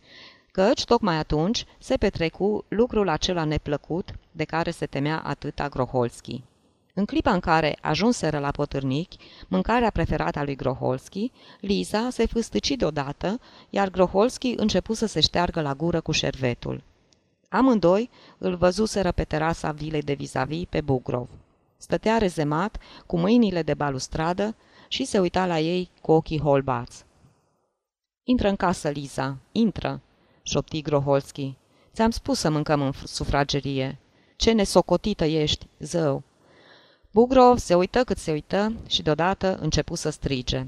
căci 0.51 0.83
tocmai 0.83 1.17
atunci 1.17 1.65
se 1.79 1.97
petrecu 1.97 2.65
lucrul 2.67 3.09
acela 3.09 3.43
neplăcut 3.43 4.13
de 4.31 4.43
care 4.43 4.71
se 4.71 4.85
temea 4.85 5.19
atâta 5.19 5.67
Groholski. 5.67 6.43
În 6.95 7.05
clipa 7.05 7.31
în 7.33 7.39
care 7.39 7.77
ajunseră 7.81 8.39
la 8.39 8.51
potârnichi, 8.51 9.17
mâncarea 9.47 9.89
preferată 9.89 10.39
a 10.39 10.43
lui 10.43 10.55
Groholski, 10.55 11.31
Liza 11.59 12.09
se 12.09 12.25
fâstăci 12.25 12.71
deodată, 12.71 13.39
iar 13.69 13.89
Groholski 13.89 14.53
începu 14.57 14.93
să 14.93 15.05
se 15.05 15.19
șteargă 15.19 15.61
la 15.61 15.73
gură 15.73 16.01
cu 16.01 16.11
șervetul. 16.11 16.83
Amândoi 17.49 18.09
îl 18.37 18.55
văzuseră 18.55 19.11
pe 19.11 19.23
terasa 19.23 19.71
vilei 19.71 20.01
de 20.01 20.13
vis-a-vis 20.13 20.65
pe 20.69 20.81
Bugrov. 20.81 21.29
Stătea 21.77 22.17
rezemat, 22.17 22.77
cu 23.05 23.17
mâinile 23.17 23.61
de 23.61 23.73
balustradă 23.73 24.55
și 24.87 25.05
se 25.05 25.19
uita 25.19 25.45
la 25.45 25.59
ei 25.59 25.89
cu 26.01 26.11
ochii 26.11 26.39
holbați. 26.39 27.05
Intră 28.23 28.47
în 28.47 28.55
casă, 28.55 28.89
Liza, 28.89 29.37
intră!" 29.51 30.01
șopti 30.41 30.81
Groholski. 30.81 31.57
Ți-am 31.93 32.09
spus 32.09 32.39
să 32.39 32.49
mâncăm 32.49 32.81
în 32.81 32.91
sufragerie. 33.03 33.99
Ce 34.35 34.51
nesocotită 34.51 35.25
ești, 35.25 35.67
zău!" 35.79 36.23
Bugrov 37.13 37.57
se 37.57 37.75
uită 37.75 38.03
cât 38.03 38.17
se 38.17 38.31
uită 38.31 38.73
și 38.87 39.01
deodată 39.01 39.57
începu 39.61 39.95
să 39.95 40.09
strige. 40.09 40.65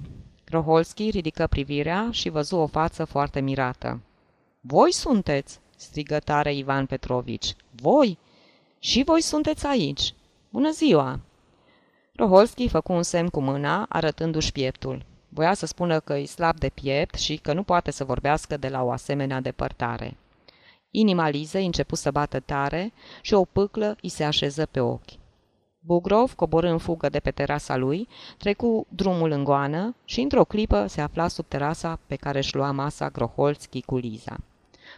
Roholski 0.49 1.09
ridică 1.09 1.47
privirea 1.47 2.07
și 2.11 2.29
văzu 2.29 2.55
o 2.55 2.67
față 2.67 3.05
foarte 3.05 3.39
mirată. 3.39 3.99
Voi 4.61 4.93
sunteți!" 4.93 5.59
strigă 5.75 6.19
tare 6.19 6.53
Ivan 6.55 6.85
Petrovici. 6.85 7.55
Voi? 7.71 8.17
Și 8.79 9.03
voi 9.03 9.21
sunteți 9.21 9.65
aici! 9.65 10.13
Bună 10.49 10.71
ziua!" 10.71 11.19
Roholski 12.15 12.67
făcu 12.67 12.93
un 12.93 13.03
semn 13.03 13.29
cu 13.29 13.41
mâna, 13.41 13.85
arătându-și 13.89 14.51
pieptul. 14.51 15.05
Voia 15.29 15.53
să 15.53 15.65
spună 15.65 15.99
că 15.99 16.13
e 16.13 16.25
slab 16.25 16.57
de 16.57 16.69
piept 16.69 17.15
și 17.15 17.37
că 17.37 17.53
nu 17.53 17.63
poate 17.63 17.91
să 17.91 18.03
vorbească 18.03 18.57
de 18.57 18.67
la 18.67 18.83
o 18.83 18.91
asemenea 18.91 19.41
depărtare. 19.41 20.17
Inima 20.91 21.29
Lizei 21.29 21.65
începu 21.65 21.95
să 21.95 22.11
bată 22.11 22.39
tare 22.39 22.93
și 23.21 23.33
o 23.33 23.45
pâclă 23.45 23.95
îi 24.01 24.09
se 24.09 24.23
așeză 24.23 24.65
pe 24.65 24.79
ochi. 24.79 25.23
Bugrov 25.85 26.33
coborâ 26.33 26.69
în 26.69 26.77
fugă 26.77 27.09
de 27.09 27.19
pe 27.19 27.31
terasa 27.31 27.75
lui, 27.75 28.07
trecu 28.37 28.85
drumul 28.89 29.31
în 29.31 29.43
goană 29.43 29.95
și 30.05 30.21
într-o 30.21 30.45
clipă 30.45 30.87
se 30.87 31.01
afla 31.01 31.27
sub 31.27 31.45
terasa 31.47 31.99
pe 32.07 32.15
care 32.15 32.37
își 32.37 32.55
lua 32.55 32.71
masa 32.71 33.09
Groholski 33.09 33.81
cu 33.81 33.97
Liza. 33.97 34.37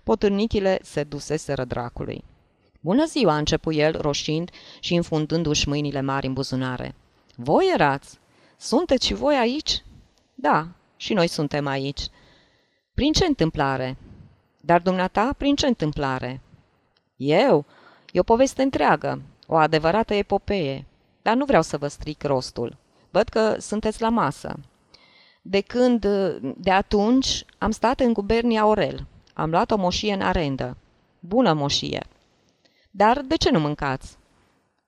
Potârnichile 0.03 0.79
se 0.81 1.03
duseseră 1.03 1.63
dracului. 1.63 2.23
Bună 2.79 3.05
ziua, 3.05 3.33
a 3.33 3.37
început 3.37 3.73
el, 3.75 4.01
roșind 4.01 4.51
și 4.79 4.95
înfundându-și 4.95 5.67
mâinile 5.67 6.01
mari 6.01 6.27
în 6.27 6.33
buzunare. 6.33 6.95
Voi 7.35 7.71
erați? 7.73 8.19
Sunteți 8.57 9.05
și 9.05 9.13
voi 9.13 9.35
aici? 9.35 9.83
Da, 10.35 10.67
și 10.97 11.13
noi 11.13 11.27
suntem 11.27 11.67
aici. 11.67 12.01
Prin 12.93 13.11
ce 13.11 13.25
întâmplare? 13.25 13.97
Dar 14.61 14.81
dumneata, 14.81 15.33
prin 15.37 15.55
ce 15.55 15.67
întâmplare? 15.67 16.41
Eu? 17.15 17.65
E 18.11 18.19
o 18.19 18.23
poveste 18.23 18.61
întreagă, 18.61 19.21
o 19.47 19.55
adevărată 19.55 20.13
epopee, 20.13 20.85
dar 21.21 21.35
nu 21.35 21.45
vreau 21.45 21.61
să 21.61 21.77
vă 21.77 21.87
stric 21.87 22.23
rostul. 22.23 22.77
Văd 23.11 23.29
că 23.29 23.55
sunteți 23.59 24.01
la 24.01 24.09
masă. 24.09 24.59
De 25.41 25.61
când, 25.61 26.07
de 26.57 26.71
atunci, 26.71 27.45
am 27.57 27.71
stat 27.71 27.99
în 27.99 28.13
gubernia 28.13 28.65
Orel. 28.65 29.05
Am 29.33 29.49
luat 29.49 29.71
o 29.71 29.77
moșie 29.77 30.13
în 30.13 30.21
arendă. 30.21 30.77
Bună 31.19 31.53
moșie. 31.53 32.03
Dar 32.91 33.21
de 33.21 33.35
ce 33.35 33.51
nu 33.51 33.59
mâncați? 33.59 34.17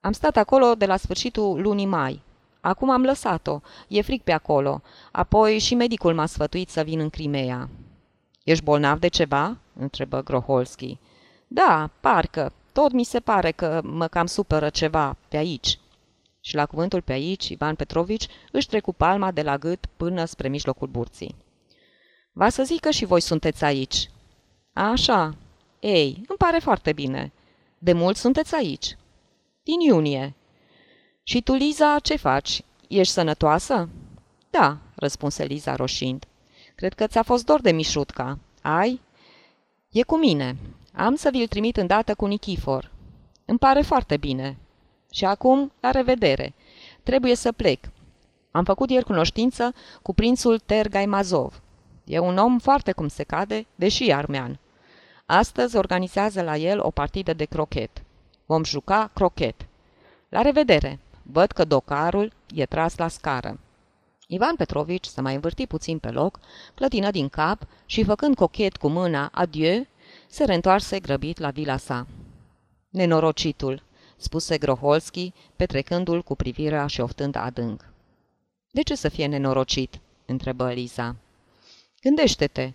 Am 0.01 0.11
stat 0.11 0.37
acolo 0.37 0.75
de 0.75 0.85
la 0.85 0.97
sfârșitul 0.97 1.61
lunii 1.61 1.85
mai. 1.85 2.21
Acum 2.61 2.89
am 2.89 3.03
lăsat-o. 3.03 3.59
E 3.87 4.01
fric 4.01 4.23
pe 4.23 4.31
acolo. 4.31 4.81
Apoi 5.11 5.59
și 5.59 5.75
medicul 5.75 6.13
m-a 6.13 6.25
sfătuit 6.25 6.69
să 6.69 6.81
vin 6.81 6.99
în 6.99 7.09
Crimea. 7.09 7.69
Ești 8.43 8.63
bolnav 8.63 8.99
de 8.99 9.07
ceva?" 9.07 9.57
întrebă 9.73 10.23
Groholski. 10.23 10.97
Da, 11.47 11.89
parcă. 11.99 12.53
Tot 12.79 12.91
mi 12.91 13.03
se 13.03 13.19
pare 13.19 13.51
că 13.51 13.81
mă 13.83 14.07
cam 14.07 14.25
supără 14.25 14.69
ceva 14.69 15.17
pe 15.27 15.37
aici." 15.37 15.79
Și 16.41 16.55
la 16.55 16.65
cuvântul 16.65 17.01
pe 17.01 17.11
aici, 17.11 17.47
Ivan 17.47 17.75
Petrovici 17.75 18.27
își 18.51 18.67
trecu 18.67 18.93
palma 18.93 19.31
de 19.31 19.41
la 19.41 19.57
gât 19.57 19.85
până 19.97 20.25
spre 20.25 20.47
mijlocul 20.47 20.87
burții. 20.87 21.35
Va 22.31 22.49
să 22.49 22.63
zic 22.63 22.79
că 22.79 22.89
și 22.91 23.05
voi 23.05 23.21
sunteți 23.21 23.63
aici." 23.63 24.09
Așa. 24.73 25.35
Ei, 25.79 26.23
îmi 26.27 26.37
pare 26.37 26.59
foarte 26.59 26.93
bine. 26.93 27.31
De 27.77 27.93
mult 27.93 28.15
sunteți 28.15 28.55
aici?" 28.55 28.97
Din 29.63 29.79
iunie." 29.79 30.33
Și 31.23 31.41
tu, 31.41 31.53
Liza, 31.53 31.99
ce 32.01 32.15
faci? 32.15 32.61
Ești 32.87 33.13
sănătoasă?" 33.13 33.89
Da," 34.49 34.77
răspunse 34.95 35.43
Liza 35.43 35.75
roșind. 35.75 36.25
Cred 36.75 36.93
că 36.93 37.07
ți-a 37.07 37.23
fost 37.23 37.45
dor 37.45 37.61
de 37.61 37.71
Mișutca. 37.71 38.37
Ai?" 38.61 39.01
E 39.89 40.03
cu 40.03 40.17
mine. 40.17 40.57
Am 40.93 41.15
să 41.15 41.29
vi-l 41.31 41.47
trimit 41.47 41.77
îndată 41.77 42.15
cu 42.15 42.25
Nichifor. 42.25 42.91
Îmi 43.45 43.59
pare 43.59 43.81
foarte 43.81 44.17
bine. 44.17 44.57
Și 45.11 45.25
acum, 45.25 45.71
la 45.79 45.91
revedere. 45.91 46.53
Trebuie 47.03 47.35
să 47.35 47.51
plec. 47.51 47.85
Am 48.51 48.63
făcut 48.63 48.89
ieri 48.89 49.05
cunoștință 49.05 49.73
cu 50.01 50.13
prințul 50.13 50.59
Tergai 50.59 51.05
Mazov. 51.05 51.61
E 52.03 52.19
un 52.19 52.37
om 52.37 52.59
foarte 52.59 52.91
cum 52.91 53.07
se 53.07 53.23
cade, 53.23 53.65
deși 53.75 54.11
armean. 54.11 54.59
Astăzi 55.25 55.75
organizează 55.77 56.41
la 56.41 56.57
el 56.57 56.79
o 56.81 56.89
partidă 56.91 57.33
de 57.33 57.45
crochet. 57.45 58.03
Vom 58.45 58.63
juca 58.63 59.11
crochet. 59.13 59.65
La 60.29 60.41
revedere! 60.41 60.99
Văd 61.31 61.51
că 61.51 61.65
docarul 61.65 62.33
e 62.53 62.65
tras 62.65 62.97
la 62.97 63.07
scară. 63.07 63.59
Ivan 64.27 64.55
Petrovici 64.55 65.05
se 65.05 65.21
mai 65.21 65.33
învârti 65.33 65.67
puțin 65.67 65.99
pe 65.99 66.09
loc, 66.09 66.39
clătină 66.73 67.11
din 67.11 67.29
cap 67.29 67.67
și, 67.85 68.03
făcând 68.03 68.35
cochet 68.35 68.77
cu 68.77 68.87
mâna 68.87 69.29
adieu, 69.33 69.87
se 70.29 70.43
reîntoarse 70.43 70.99
grăbit 70.99 71.37
la 71.37 71.49
vila 71.49 71.77
sa. 71.77 72.07
Nenorocitul, 72.89 73.83
spuse 74.17 74.57
Groholski, 74.57 75.33
petrecându-l 75.55 76.23
cu 76.23 76.35
privirea 76.35 76.87
și 76.87 77.01
oftând 77.01 77.35
adânc. 77.35 77.85
De 78.71 78.81
ce 78.81 78.95
să 78.95 79.09
fie 79.09 79.25
nenorocit?" 79.25 79.99
întrebă 80.25 80.71
Liza. 80.71 81.15
Gândește-te, 82.01 82.73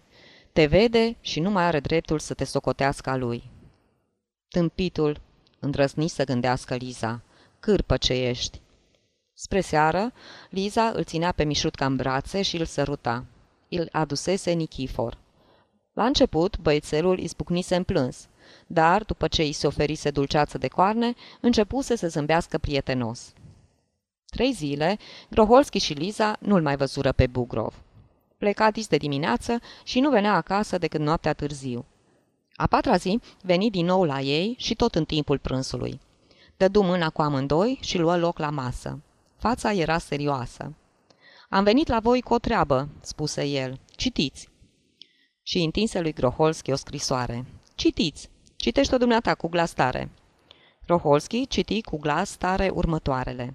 te 0.52 0.66
vede 0.66 1.16
și 1.20 1.40
nu 1.40 1.50
mai 1.50 1.64
are 1.64 1.80
dreptul 1.80 2.18
să 2.18 2.34
te 2.34 2.44
socotească 2.44 3.10
a 3.10 3.16
lui. 3.16 3.50
Tâmpitul, 4.48 5.20
îndrăzni 5.58 6.08
să 6.08 6.24
gândească 6.24 6.74
Liza, 6.74 7.22
cârpă 7.60 7.96
ce 7.96 8.12
ești. 8.12 8.60
Spre 9.34 9.60
seară, 9.60 10.12
Liza 10.50 10.88
îl 10.88 11.04
ținea 11.04 11.32
pe 11.32 11.44
Mișutca 11.44 11.86
în 11.86 11.96
brațe 11.96 12.42
și 12.42 12.56
îl 12.56 12.64
săruta. 12.64 13.24
Îl 13.68 13.88
adusese 13.92 14.52
Nichifor. 14.52 15.18
La 15.94 16.04
început, 16.04 16.58
băiețelul 16.58 17.18
izbucnise 17.18 17.76
în 17.76 17.82
plâns, 17.82 18.28
dar, 18.66 19.04
după 19.04 19.28
ce 19.28 19.42
îi 19.42 19.52
se 19.52 19.66
oferise 19.66 20.10
dulceață 20.10 20.58
de 20.58 20.68
coarne, 20.68 21.14
începuse 21.40 21.96
să 21.96 22.08
zâmbească 22.08 22.58
prietenos. 22.58 23.32
Trei 24.26 24.52
zile, 24.52 24.98
Groholski 25.30 25.78
și 25.78 25.92
Liza 25.92 26.36
nu-l 26.40 26.62
mai 26.62 26.76
văzură 26.76 27.12
pe 27.12 27.26
Bugrov. 27.26 27.74
Pleca 28.38 28.70
dis 28.70 28.86
de 28.86 28.96
dimineață 28.96 29.60
și 29.84 30.00
nu 30.00 30.10
venea 30.10 30.34
acasă 30.34 30.78
decât 30.78 31.00
noaptea 31.00 31.32
târziu. 31.32 31.84
A 32.54 32.66
patra 32.66 32.96
zi 32.96 33.20
veni 33.42 33.70
din 33.70 33.84
nou 33.84 34.04
la 34.04 34.20
ei 34.20 34.54
și 34.58 34.74
tot 34.74 34.94
în 34.94 35.04
timpul 35.04 35.38
prânzului. 35.38 36.00
Dădu 36.56 36.82
mâna 36.82 37.10
cu 37.10 37.22
amândoi 37.22 37.78
și 37.82 37.98
luă 37.98 38.16
loc 38.16 38.38
la 38.38 38.50
masă. 38.50 39.00
Fața 39.36 39.72
era 39.72 39.98
serioasă. 39.98 40.72
Am 41.48 41.64
venit 41.64 41.88
la 41.88 42.00
voi 42.00 42.20
cu 42.20 42.34
o 42.34 42.38
treabă," 42.38 42.88
spuse 43.00 43.44
el. 43.46 43.78
Citiți." 43.96 44.52
Și 45.46 45.58
întinse 45.58 46.00
lui 46.00 46.12
Groholski 46.12 46.72
o 46.72 46.76
scrisoare. 46.76 47.44
Citiți! 47.74 48.28
Citește-o 48.56 48.98
dumneata 48.98 49.34
cu 49.34 49.48
glas 49.48 49.72
tare." 49.72 50.10
Groholski 50.86 51.46
citi 51.46 51.82
cu 51.82 51.98
glas 51.98 52.36
tare 52.36 52.70
următoarele. 52.74 53.54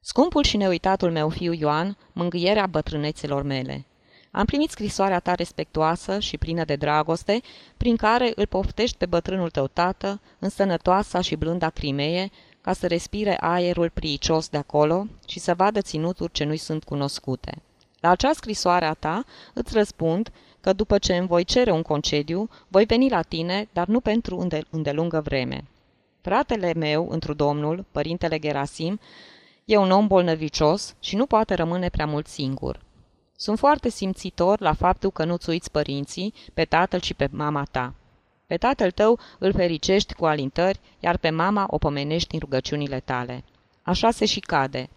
Scumpul 0.00 0.44
și 0.44 0.56
neuitatul 0.56 1.10
meu 1.10 1.28
fiu 1.28 1.52
Ioan, 1.52 1.96
mângâierea 2.12 2.66
bătrânețelor 2.66 3.42
mele. 3.42 3.86
Am 4.30 4.44
primit 4.44 4.70
scrisoarea 4.70 5.20
ta 5.20 5.34
respectuoasă 5.34 6.18
și 6.18 6.38
plină 6.38 6.64
de 6.64 6.76
dragoste, 6.76 7.40
prin 7.76 7.96
care 7.96 8.32
îl 8.34 8.46
poftești 8.46 8.96
pe 8.96 9.06
bătrânul 9.06 9.50
tău 9.50 9.66
tată, 9.66 10.20
în 10.38 10.48
sănătoasa 10.48 11.20
și 11.20 11.36
blânda 11.36 11.70
Crimee, 11.70 12.30
ca 12.60 12.72
să 12.72 12.86
respire 12.86 13.36
aerul 13.40 13.90
priicios 13.90 14.48
de 14.48 14.56
acolo 14.56 15.06
și 15.26 15.38
să 15.38 15.54
vadă 15.54 15.80
ținuturi 15.80 16.32
ce 16.32 16.44
nu-i 16.44 16.56
sunt 16.56 16.84
cunoscute. 16.84 17.62
La 18.00 18.10
acea 18.10 18.32
scrisoare 18.32 18.84
a 18.84 18.94
ta 18.94 19.24
îți 19.54 19.72
răspund 19.72 20.32
că 20.60 20.72
după 20.72 20.98
ce 20.98 21.16
îmi 21.16 21.26
voi 21.26 21.44
cere 21.44 21.70
un 21.70 21.82
concediu, 21.82 22.48
voi 22.68 22.84
veni 22.84 23.08
la 23.08 23.22
tine, 23.22 23.68
dar 23.72 23.86
nu 23.86 24.00
pentru 24.00 24.38
înde- 24.38 24.66
îndelungă 24.70 25.20
vreme. 25.20 25.64
Fratele 26.20 26.72
meu, 26.72 27.08
întru 27.10 27.34
Domnul, 27.34 27.84
părintele 27.90 28.38
Gerasim, 28.38 29.00
e 29.64 29.76
un 29.76 29.90
om 29.90 30.06
bolnăvicios 30.06 30.94
și 31.00 31.16
nu 31.16 31.26
poate 31.26 31.54
rămâne 31.54 31.88
prea 31.88 32.06
mult 32.06 32.26
singur. 32.26 32.80
Sunt 33.36 33.58
foarte 33.58 33.88
simțitor 33.88 34.60
la 34.60 34.72
faptul 34.72 35.10
că 35.10 35.24
nu-ți 35.24 35.50
uiți 35.50 35.70
părinții, 35.70 36.34
pe 36.54 36.64
tatăl 36.64 37.00
și 37.00 37.14
pe 37.14 37.28
mama 37.30 37.66
ta. 37.70 37.94
Pe 38.46 38.56
tatăl 38.56 38.90
tău 38.90 39.18
îl 39.38 39.52
fericești 39.52 40.14
cu 40.14 40.26
alintări, 40.26 40.80
iar 41.00 41.16
pe 41.16 41.30
mama 41.30 41.66
o 41.70 41.78
pomenești 41.78 42.34
în 42.34 42.40
rugăciunile 42.40 43.00
tale. 43.00 43.44
Așa 43.82 44.10
se 44.10 44.24
și 44.24 44.40
cade. 44.40 44.88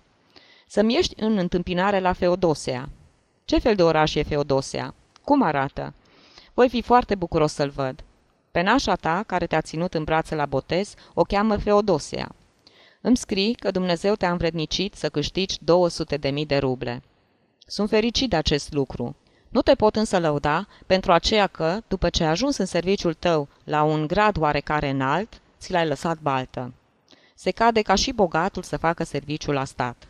Să-mi 0.68 0.94
ieși 0.94 1.10
în 1.16 1.38
întâmpinare 1.38 2.00
la 2.00 2.14
Feodosea. 2.14 2.90
Ce 3.46 3.60
fel 3.60 3.76
de 3.76 3.84
oraș 3.84 4.16
e 4.16 4.24
Feodosea? 4.24 4.94
Cum 5.24 5.42
arată? 5.42 5.94
Voi 6.54 6.70
fi 6.70 6.82
foarte 6.82 7.16
bucuros 7.16 7.54
să-l 7.54 7.70
văd. 7.70 8.04
Pe 8.52 8.62
nașa 8.62 8.96
ta, 8.96 9.24
care 9.28 9.48
te-a 9.48 9.62
ținut 9.62 9.94
în 9.94 10.04
brațe 10.04 10.36
la 10.36 10.46
botez, 10.46 10.94
o 11.14 11.24
cheamă 11.24 11.58
Feodosea. 11.58 12.36
Îmi 13.02 13.18
scrii 13.18 13.54
că 13.54 13.72
Dumnezeu 13.72 14.16
te-a 14.16 14.32
învrednicit 14.32 14.96
să 14.96 15.10
câștigi 15.10 15.58
200 15.64 16.18
de 16.18 16.30
mii 16.30 16.46
de 16.46 16.58
ruble. 16.58 17.04
Sunt 17.66 17.90
fericit 17.90 18.30
de 18.30 18.36
acest 18.36 18.74
lucru. 18.74 19.16
Nu 19.50 19.62
te 19.62 19.76
pot 19.76 19.96
însă 19.96 20.20
lăuda 20.20 20.68
pentru 20.86 21.12
aceea 21.12 21.48
că, 21.48 21.78
după 21.88 22.10
ce 22.10 22.24
ai 22.24 22.30
ajuns 22.30 22.58
în 22.58 22.66
serviciul 22.66 23.14
tău 23.14 23.48
la 23.64 23.84
un 23.84 24.08
grad 24.08 24.38
oarecare 24.38 24.90
înalt, 24.90 25.42
ți 25.60 25.72
l-ai 25.72 25.88
lăsat 25.88 26.20
baltă. 26.20 26.74
Se 27.36 27.52
cade 27.52 27.82
ca 27.82 27.96
și 27.96 28.12
bogatul 28.12 28.64
să 28.64 28.78
facă 28.78 29.04
serviciul 29.04 29.54
la 29.54 29.66
stat. 29.66 30.08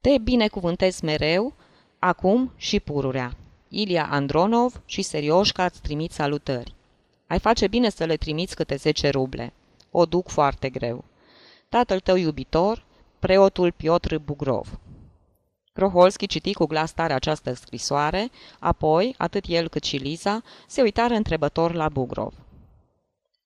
Te 0.00 0.18
binecuvântez 0.18 1.00
mereu, 1.00 1.52
acum 1.98 2.52
și 2.56 2.80
pururea. 2.80 3.36
Ilia 3.74 4.08
Andronov 4.10 4.82
și 4.84 5.02
Serioșca 5.02 5.64
îți 5.64 5.80
trimit 5.80 6.12
salutări. 6.12 6.74
Ai 7.26 7.38
face 7.38 7.66
bine 7.66 7.88
să 7.88 8.04
le 8.04 8.16
trimiți 8.16 8.54
câte 8.54 8.76
10 8.76 9.08
ruble. 9.08 9.52
O 9.90 10.06
duc 10.06 10.28
foarte 10.28 10.68
greu. 10.68 11.04
Tatăl 11.68 12.00
tău 12.00 12.16
iubitor, 12.16 12.84
preotul 13.18 13.72
Piotr 13.72 14.16
Bugrov. 14.16 14.78
Kroholski 15.72 16.26
citi 16.26 16.52
cu 16.52 16.66
glas 16.66 16.92
tare 16.92 17.12
această 17.12 17.52
scrisoare, 17.52 18.30
apoi, 18.58 19.14
atât 19.18 19.44
el 19.46 19.68
cât 19.68 19.84
și 19.84 19.96
Liza 19.96 20.42
se 20.66 20.82
uitară 20.82 21.14
întrebător 21.14 21.74
la 21.74 21.88
Bugrov. 21.88 22.34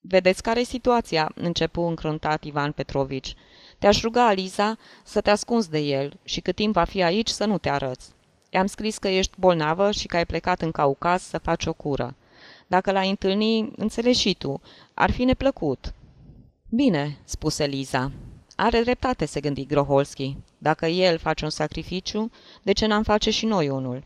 Vedeți 0.01 0.43
care 0.43 0.61
e 0.61 0.65
situația?" 0.65 1.33
începu 1.35 1.81
încruntat 1.81 2.45
Ivan 2.45 2.73
Petrovici. 2.73 3.35
Te-aș 3.79 4.03
ruga, 4.03 4.33
Liza, 4.33 4.79
să 5.05 5.21
te 5.21 5.31
ascunzi 5.31 5.71
de 5.71 5.79
el 5.79 6.19
și 6.25 6.41
cât 6.41 6.55
timp 6.55 6.75
va 6.75 6.85
fi 6.85 7.03
aici 7.03 7.29
să 7.29 7.45
nu 7.45 7.59
te 7.59 7.69
arăți. 7.69 8.16
I-am 8.51 8.67
scris 8.67 8.99
că 8.99 9.09
ești 9.09 9.33
bolnavă 9.39 9.91
și 9.91 10.07
că 10.07 10.17
ai 10.17 10.27
plecat 10.27 10.63
în 10.63 10.71
Caucaz 10.71 11.23
să 11.23 11.39
faci 11.39 11.67
o 11.67 11.73
cură. 11.73 12.15
Dacă 12.67 12.93
l-ai 12.93 13.11
întâlni, 13.11 13.73
înțelegi 13.77 14.21
și 14.21 14.35
tu, 14.35 14.61
ar 14.95 15.11
fi 15.11 15.25
neplăcut." 15.25 15.95
Bine," 16.69 17.19
spuse 17.25 17.67
Liza. 17.67 18.13
Are 18.57 18.83
dreptate, 18.83 19.25
se 19.25 19.41
gândi 19.41 19.67
Groholski. 19.67 20.37
Dacă 20.59 20.87
el 20.87 21.19
face 21.19 21.45
un 21.45 21.51
sacrificiu, 21.51 22.31
de 22.63 22.73
ce 22.73 22.87
n-am 22.87 23.03
face 23.03 23.31
și 23.31 23.47
noi 23.47 23.69
unul? 23.69 24.05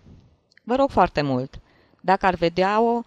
Vă 0.65 0.75
rog 0.75 0.91
foarte 0.91 1.23
mult. 1.23 1.61
Dacă 2.01 2.27
ar 2.27 2.35
vedea-o, 2.35 3.03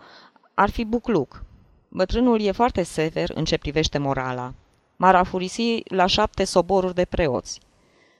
ar 0.53 0.69
fi 0.69 0.85
bucluc. 0.85 1.43
Bătrânul 1.89 2.41
e 2.41 2.51
foarte 2.51 2.83
sever 2.83 3.31
în 3.33 3.45
ce 3.45 3.57
privește 3.57 3.97
morala. 3.97 4.53
M-ar 4.95 5.15
afurisi 5.15 5.83
la 5.83 6.05
șapte 6.05 6.43
soboruri 6.43 6.95
de 6.95 7.05
preoți. 7.05 7.59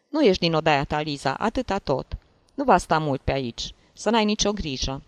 Nu 0.10 0.21
ești 0.21 0.41
din 0.41 0.54
odaia 0.54 0.84
ta, 0.84 1.02
Liza, 1.02 1.34
atâta 1.34 1.78
tot. 1.78 2.17
Nu 2.53 2.63
va 2.63 2.77
sta 2.77 2.97
mult 2.97 3.21
pe 3.21 3.31
aici. 3.31 3.73
Să 3.93 4.09
n-ai 4.09 4.25
nicio 4.25 4.51
grijă. 4.51 5.01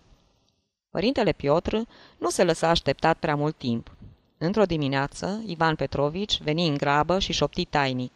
Părintele 0.90 1.32
Piotr 1.32 1.78
nu 2.18 2.30
se 2.30 2.44
lăsa 2.44 2.70
așteptat 2.70 3.18
prea 3.18 3.36
mult 3.36 3.58
timp. 3.58 3.96
Într-o 4.38 4.66
dimineață, 4.66 5.44
Ivan 5.46 5.76
Petrovici 5.76 6.42
veni 6.42 6.68
în 6.68 6.78
grabă 6.78 7.20
și 7.20 7.34
șopti 7.34 7.66
tainic. 7.66 8.16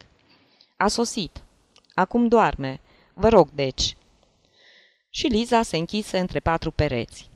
A 0.76 0.88
sosit. 0.88 1.42
Acum 1.94 2.28
doarme. 2.28 2.80
Vă 3.14 3.28
rog, 3.28 3.48
deci. 3.54 3.96
Și 5.10 5.26
Liza 5.26 5.62
se 5.62 5.76
închise 5.76 6.18
între 6.18 6.40
patru 6.40 6.70
pereți. 6.70 7.30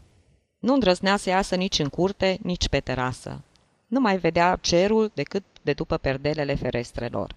Nu 0.59 0.73
îndrăznea 0.73 1.17
să 1.17 1.29
iasă 1.29 1.55
nici 1.55 1.79
în 1.79 1.89
curte, 1.89 2.39
nici 2.43 2.69
pe 2.69 2.81
terasă. 2.81 3.43
Nu 3.87 4.01
mai 4.01 4.19
vedea 4.19 4.59
cerul 4.61 5.11
decât 5.15 5.45
de 5.63 5.73
după 5.73 5.97
perdelele 5.97 6.55
ferestrelor. 6.55 7.35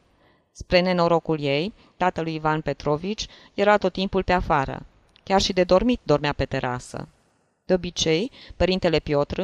Spre 0.60 0.80
nenorocul 0.80 1.40
ei, 1.40 1.74
tatălui 1.98 2.34
Ivan 2.34 2.62
Petrovici 2.62 3.26
era 3.54 3.78
tot 3.78 3.94
timpul 3.94 4.24
pe 4.24 4.34
afară. 4.34 4.86
Chiar 5.24 5.42
și 5.42 5.54
de 5.54 5.64
dormit 5.64 6.00
dormea 6.04 6.34
pe 6.34 6.46
terasă. 6.46 7.08
De 7.66 7.74
obicei, 7.74 8.32
părintele 8.56 9.00
Piotr, 9.00 9.42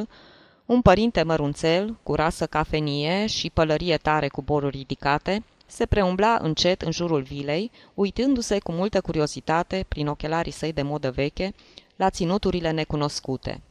un 0.66 0.82
părinte 0.82 1.24
mărunțel, 1.24 1.98
cu 2.04 2.16
rasă 2.16 2.46
cafenie 2.46 3.26
și 3.26 3.50
pălărie 3.50 3.98
tare 3.98 4.28
cu 4.28 4.42
boruri 4.42 4.78
ridicate, 4.78 5.44
se 5.66 5.86
preumbla 5.86 6.38
încet 6.42 6.82
în 6.82 6.92
jurul 6.92 7.22
vilei, 7.22 7.72
uitându-se 7.94 8.60
cu 8.60 8.72
multă 8.72 9.02
curiozitate, 9.02 9.86
prin 9.88 10.08
ochelarii 10.08 10.52
săi 10.52 10.74
de 10.74 10.82
modă 10.82 11.12
veche, 11.12 11.54
la 11.96 12.10
ținuturile 12.10 12.72
necunoscute. 12.72 13.62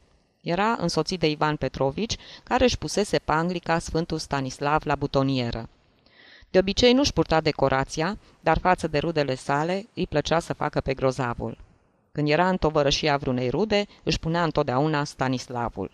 Era 0.40 0.76
însoțit 0.78 1.20
de 1.20 1.30
Ivan 1.30 1.56
Petrovici, 1.56 2.16
care 2.42 2.64
își 2.64 2.78
pusese 2.78 3.18
panglica 3.18 3.78
Sfântul 3.78 4.18
Stanislav 4.18 4.82
la 4.84 4.94
butonieră. 4.94 5.68
De 6.52 6.58
obicei 6.58 6.92
nu-și 6.92 7.12
purta 7.12 7.40
decorația, 7.40 8.18
dar 8.40 8.58
față 8.58 8.86
de 8.86 8.98
rudele 8.98 9.34
sale 9.34 9.86
îi 9.94 10.06
plăcea 10.06 10.38
să 10.38 10.52
facă 10.52 10.80
pe 10.80 10.94
grozavul. 10.94 11.58
Când 12.12 12.28
era 12.28 12.48
în 12.48 12.56
tovărășia 12.56 13.16
vreunei 13.16 13.50
rude, 13.50 13.86
își 14.02 14.18
punea 14.18 14.42
întotdeauna 14.42 15.04
Stanislavul. 15.04 15.90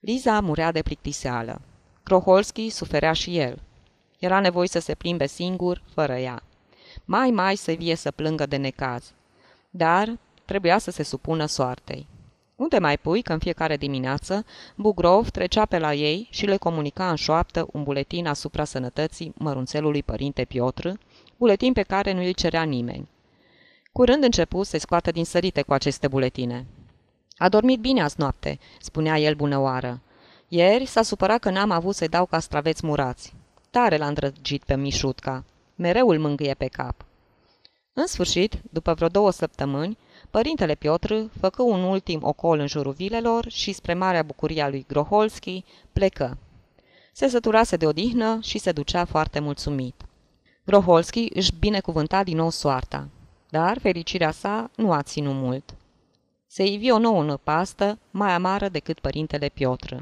Liza 0.00 0.40
murea 0.40 0.72
de 0.72 0.82
plictiseală. 0.82 1.60
Kroholski 2.02 2.68
suferea 2.68 3.12
și 3.12 3.38
el. 3.38 3.62
Era 4.18 4.40
nevoie 4.40 4.68
să 4.68 4.78
se 4.78 4.94
plimbe 4.94 5.26
singur, 5.26 5.82
fără 5.94 6.16
ea. 6.16 6.42
Mai 7.04 7.30
mai 7.30 7.56
să 7.56 7.72
vie 7.72 7.94
să 7.94 8.10
plângă 8.10 8.46
de 8.46 8.56
necaz. 8.56 9.12
Dar 9.70 10.18
trebuia 10.44 10.78
să 10.78 10.90
se 10.90 11.02
supună 11.02 11.46
soartei. 11.46 12.06
Unde 12.62 12.78
mai 12.78 12.98
pui 12.98 13.22
că 13.22 13.32
în 13.32 13.38
fiecare 13.38 13.76
dimineață 13.76 14.44
Bugrov 14.76 15.30
trecea 15.30 15.64
pe 15.64 15.78
la 15.78 15.94
ei 15.94 16.28
și 16.30 16.46
le 16.46 16.56
comunica 16.56 17.10
în 17.10 17.16
șoaptă 17.16 17.66
un 17.72 17.82
buletin 17.82 18.26
asupra 18.26 18.64
sănătății 18.64 19.32
mărunțelului 19.36 20.02
părinte 20.02 20.44
Piotr, 20.44 20.88
buletin 21.36 21.72
pe 21.72 21.82
care 21.82 22.12
nu 22.12 22.22
îl 22.24 22.32
cerea 22.32 22.62
nimeni. 22.62 23.08
Curând 23.92 24.22
începu 24.22 24.62
să 24.62 24.78
scoată 24.78 25.10
din 25.10 25.24
sărite 25.24 25.62
cu 25.62 25.72
aceste 25.72 26.08
buletine. 26.08 26.66
A 27.36 27.48
dormit 27.48 27.80
bine 27.80 28.02
azi 28.02 28.14
noapte," 28.18 28.58
spunea 28.80 29.18
el 29.18 29.34
bunăoară. 29.34 30.00
Ieri 30.48 30.86
s-a 30.86 31.02
supărat 31.02 31.38
că 31.38 31.50
n-am 31.50 31.70
avut 31.70 31.94
să-i 31.94 32.08
dau 32.08 32.26
castraveți 32.26 32.86
murați. 32.86 33.34
Tare 33.70 33.96
l-a 33.96 34.06
îndrăgit 34.06 34.64
pe 34.64 34.76
Mișutca. 34.76 35.44
Mereu 35.74 36.08
îl 36.08 36.18
mângâie 36.18 36.54
pe 36.54 36.66
cap. 36.66 37.04
În 37.92 38.06
sfârșit, 38.06 38.60
după 38.70 38.94
vreo 38.94 39.08
două 39.08 39.30
săptămâni, 39.30 39.98
părintele 40.30 40.74
Piotr 40.74 41.14
făcă 41.40 41.62
un 41.62 41.82
ultim 41.82 42.20
ocol 42.22 42.58
în 42.58 42.66
jurul 42.66 42.92
vilelor 42.92 43.48
și, 43.48 43.72
spre 43.72 43.94
marea 43.94 44.22
bucuria 44.22 44.68
lui 44.68 44.84
Groholski, 44.88 45.64
plecă. 45.92 46.38
Se 47.12 47.28
săturase 47.28 47.76
de 47.76 47.86
odihnă 47.86 48.38
și 48.42 48.58
se 48.58 48.72
ducea 48.72 49.04
foarte 49.04 49.40
mulțumit. 49.40 49.94
Groholski 50.64 51.28
își 51.34 51.52
binecuvânta 51.58 52.22
din 52.22 52.36
nou 52.36 52.50
soarta, 52.50 53.08
dar 53.50 53.78
fericirea 53.78 54.30
sa 54.30 54.70
nu 54.76 54.92
a 54.92 55.02
ținut 55.02 55.34
mult 55.34 55.74
se 56.52 56.64
ivi 56.64 56.90
o 56.90 56.98
nouă 56.98 57.22
năpastă, 57.22 57.98
mai 58.10 58.32
amară 58.32 58.68
decât 58.68 58.98
părintele 58.98 59.48
Piotr. 59.48 59.94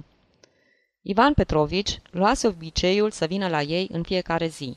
Ivan 1.02 1.34
Petrovici 1.34 2.00
luase 2.10 2.46
obiceiul 2.46 3.10
să 3.10 3.26
vină 3.26 3.48
la 3.48 3.62
ei 3.62 3.88
în 3.92 4.02
fiecare 4.02 4.46
zi. 4.46 4.76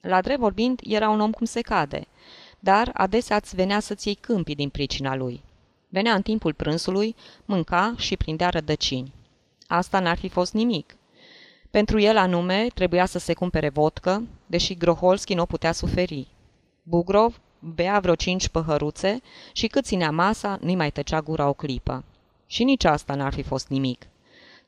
La 0.00 0.20
drept 0.20 0.40
vorbind, 0.40 0.80
era 0.84 1.08
un 1.08 1.20
om 1.20 1.30
cum 1.30 1.46
se 1.46 1.60
cade, 1.60 2.06
dar 2.64 2.90
adesea 2.94 3.36
îți 3.36 3.54
venea 3.54 3.80
să-ți 3.80 4.06
iei 4.06 4.16
câmpii 4.20 4.54
din 4.54 4.68
pricina 4.68 5.14
lui. 5.14 5.42
Venea 5.88 6.14
în 6.14 6.22
timpul 6.22 6.52
prânzului, 6.52 7.16
mânca 7.44 7.94
și 7.96 8.16
prindea 8.16 8.48
rădăcini. 8.48 9.12
Asta 9.66 10.00
n-ar 10.00 10.18
fi 10.18 10.28
fost 10.28 10.52
nimic. 10.52 10.96
Pentru 11.70 11.98
el 11.98 12.16
anume 12.16 12.66
trebuia 12.74 13.06
să 13.06 13.18
se 13.18 13.34
cumpere 13.34 13.68
vodcă, 13.68 14.22
deși 14.46 14.74
Groholski 14.74 15.34
nu 15.34 15.42
o 15.42 15.44
putea 15.46 15.72
suferi. 15.72 16.26
Bugrov 16.82 17.40
bea 17.58 18.00
vreo 18.00 18.14
cinci 18.14 18.48
păhăruțe 18.48 19.20
și 19.52 19.66
cât 19.66 19.84
ținea 19.84 20.10
masa, 20.10 20.58
nu-i 20.60 20.74
mai 20.74 20.90
tăcea 20.90 21.20
gura 21.20 21.48
o 21.48 21.52
clipă. 21.52 22.04
Și 22.46 22.64
nici 22.64 22.84
asta 22.84 23.14
n-ar 23.14 23.32
fi 23.32 23.42
fost 23.42 23.68
nimic. 23.68 24.06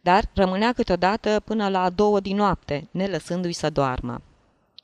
Dar 0.00 0.30
rămânea 0.34 0.72
câteodată 0.72 1.40
până 1.44 1.68
la 1.68 1.90
două 1.90 2.20
din 2.20 2.36
noapte, 2.36 2.88
ne 2.90 3.06
lăsându-i 3.06 3.52
să 3.52 3.70
doarmă. 3.70 4.20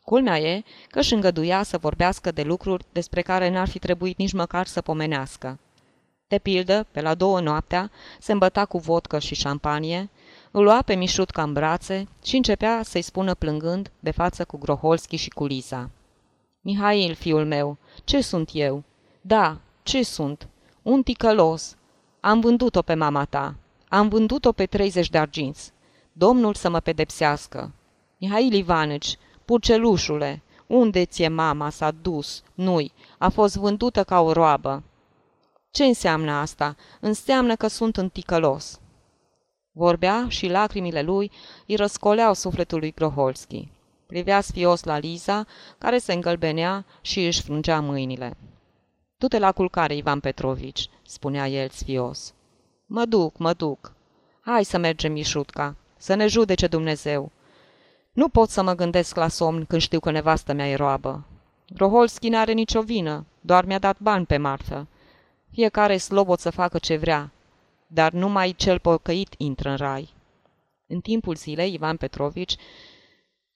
Culmea 0.05 0.39
e 0.39 0.63
că 0.89 0.99
își 0.99 1.15
îngăduia 1.15 1.63
să 1.63 1.79
vorbească 1.79 2.31
de 2.31 2.43
lucruri 2.43 2.85
despre 2.93 3.23
care 3.23 3.51
n-ar 3.51 3.69
fi 3.69 3.79
trebuit 3.79 4.19
nici 4.19 4.33
măcar 4.33 4.67
să 4.67 4.81
pomenească. 4.81 5.59
De 6.29 6.39
pildă, 6.39 6.87
pe 6.91 7.01
la 7.01 7.15
două 7.15 7.41
noaptea, 7.41 7.91
se 8.21 8.33
îmbăta 8.33 8.65
cu 8.65 8.79
vodcă 8.79 9.19
și 9.19 9.35
șampanie, 9.35 10.11
îl 10.51 10.63
lua 10.63 10.83
pe 10.83 10.95
Mișutca 10.95 11.43
în 11.43 11.53
brațe 11.53 12.09
și 12.25 12.37
începea 12.37 12.83
să-i 12.83 13.03
spună 13.03 13.35
plângând 13.35 13.91
de 14.01 14.11
față 14.11 14.45
cu 14.45 14.59
Groholski 14.59 15.17
și 15.17 15.29
cu 15.29 15.45
Lisa. 15.45 15.91
Mihail, 16.61 17.15
fiul 17.15 17.47
meu, 17.47 17.77
ce 18.05 18.21
sunt 18.21 18.51
eu? 18.53 18.83
Da, 19.21 19.61
ce 19.83 20.03
sunt? 20.03 20.49
Un 20.83 21.03
ticălos. 21.03 21.77
Am 22.21 22.41
vândut-o 22.41 22.83
pe 22.83 22.95
mama 22.95 23.25
ta. 23.25 23.55
Am 23.89 24.09
vândut-o 24.09 24.53
pe 24.53 24.67
30 24.67 25.11
de 25.11 25.19
arginți. 25.19 25.73
Domnul 26.13 26.55
să 26.55 26.71
mă 26.71 26.81
pedepsească. 26.81 27.73
Mihail 28.19 28.53
Ivanici, 28.53 29.17
purcelușule, 29.45 30.43
unde 30.67 31.05
ți-e 31.05 31.29
mama 31.29 31.71
s-a 31.71 31.91
dus? 31.91 32.43
Nu-i, 32.55 32.93
a 33.19 33.29
fost 33.29 33.57
vândută 33.57 34.05
ca 34.05 34.21
o 34.21 34.33
roabă. 34.33 34.83
Ce 35.71 35.85
înseamnă 35.85 36.33
asta? 36.33 36.77
Înseamnă 37.01 37.57
că 37.57 37.67
sunt 37.67 37.97
în 37.97 38.09
ticălos. 38.09 38.81
Vorbea 39.73 40.27
și 40.29 40.49
lacrimile 40.49 41.03
lui 41.03 41.31
îi 41.67 41.77
răscoleau 41.77 42.35
sufletul 42.35 42.79
lui 42.79 42.93
Groholski. 42.93 43.69
Privea 44.07 44.41
sfios 44.41 44.83
la 44.85 44.99
Liza, 44.99 45.47
care 45.79 45.99
se 45.99 46.13
îngălbenea 46.13 46.85
și 47.01 47.27
își 47.27 47.43
frângea 47.43 47.81
mâinile. 47.81 48.37
Du-te 49.17 49.39
la 49.39 49.53
culcare, 49.53 49.95
Ivan 49.95 50.21
Petrovici, 50.21 50.89
spunea 51.07 51.49
el 51.49 51.69
sfios. 51.69 52.35
Mă 52.87 53.05
duc, 53.05 53.39
mă 53.39 53.53
duc. 53.53 53.93
Hai 54.41 54.65
să 54.65 54.79
mergem, 54.79 55.13
Mișutca, 55.13 55.77
să 55.97 56.15
ne 56.15 56.27
judece 56.27 56.67
Dumnezeu. 56.67 57.31
Nu 58.13 58.29
pot 58.29 58.49
să 58.49 58.63
mă 58.63 58.75
gândesc 58.75 59.17
la 59.17 59.29
somn 59.29 59.65
când 59.65 59.81
știu 59.81 60.01
că 60.01 60.11
nevastă 60.11 60.53
mea 60.53 60.69
e 60.69 60.75
roabă. 60.75 61.25
Groholski 61.75 62.29
n-are 62.29 62.53
nicio 62.53 62.83
vină, 62.83 63.27
doar 63.41 63.65
mi-a 63.65 63.79
dat 63.79 63.99
bani 64.01 64.27
pe 64.27 64.37
marfă. 64.37 64.87
Fiecare 65.51 65.97
slobot 65.97 66.39
să 66.39 66.51
facă 66.51 66.79
ce 66.79 66.97
vrea, 66.97 67.31
dar 67.87 68.13
numai 68.13 68.55
cel 68.57 68.79
pocăit 68.79 69.35
intră 69.37 69.71
în 69.71 69.77
rai. 69.77 70.15
În 70.87 71.01
timpul 71.01 71.35
zilei, 71.35 71.75
Ivan 71.75 71.97
Petrovici 71.97 72.57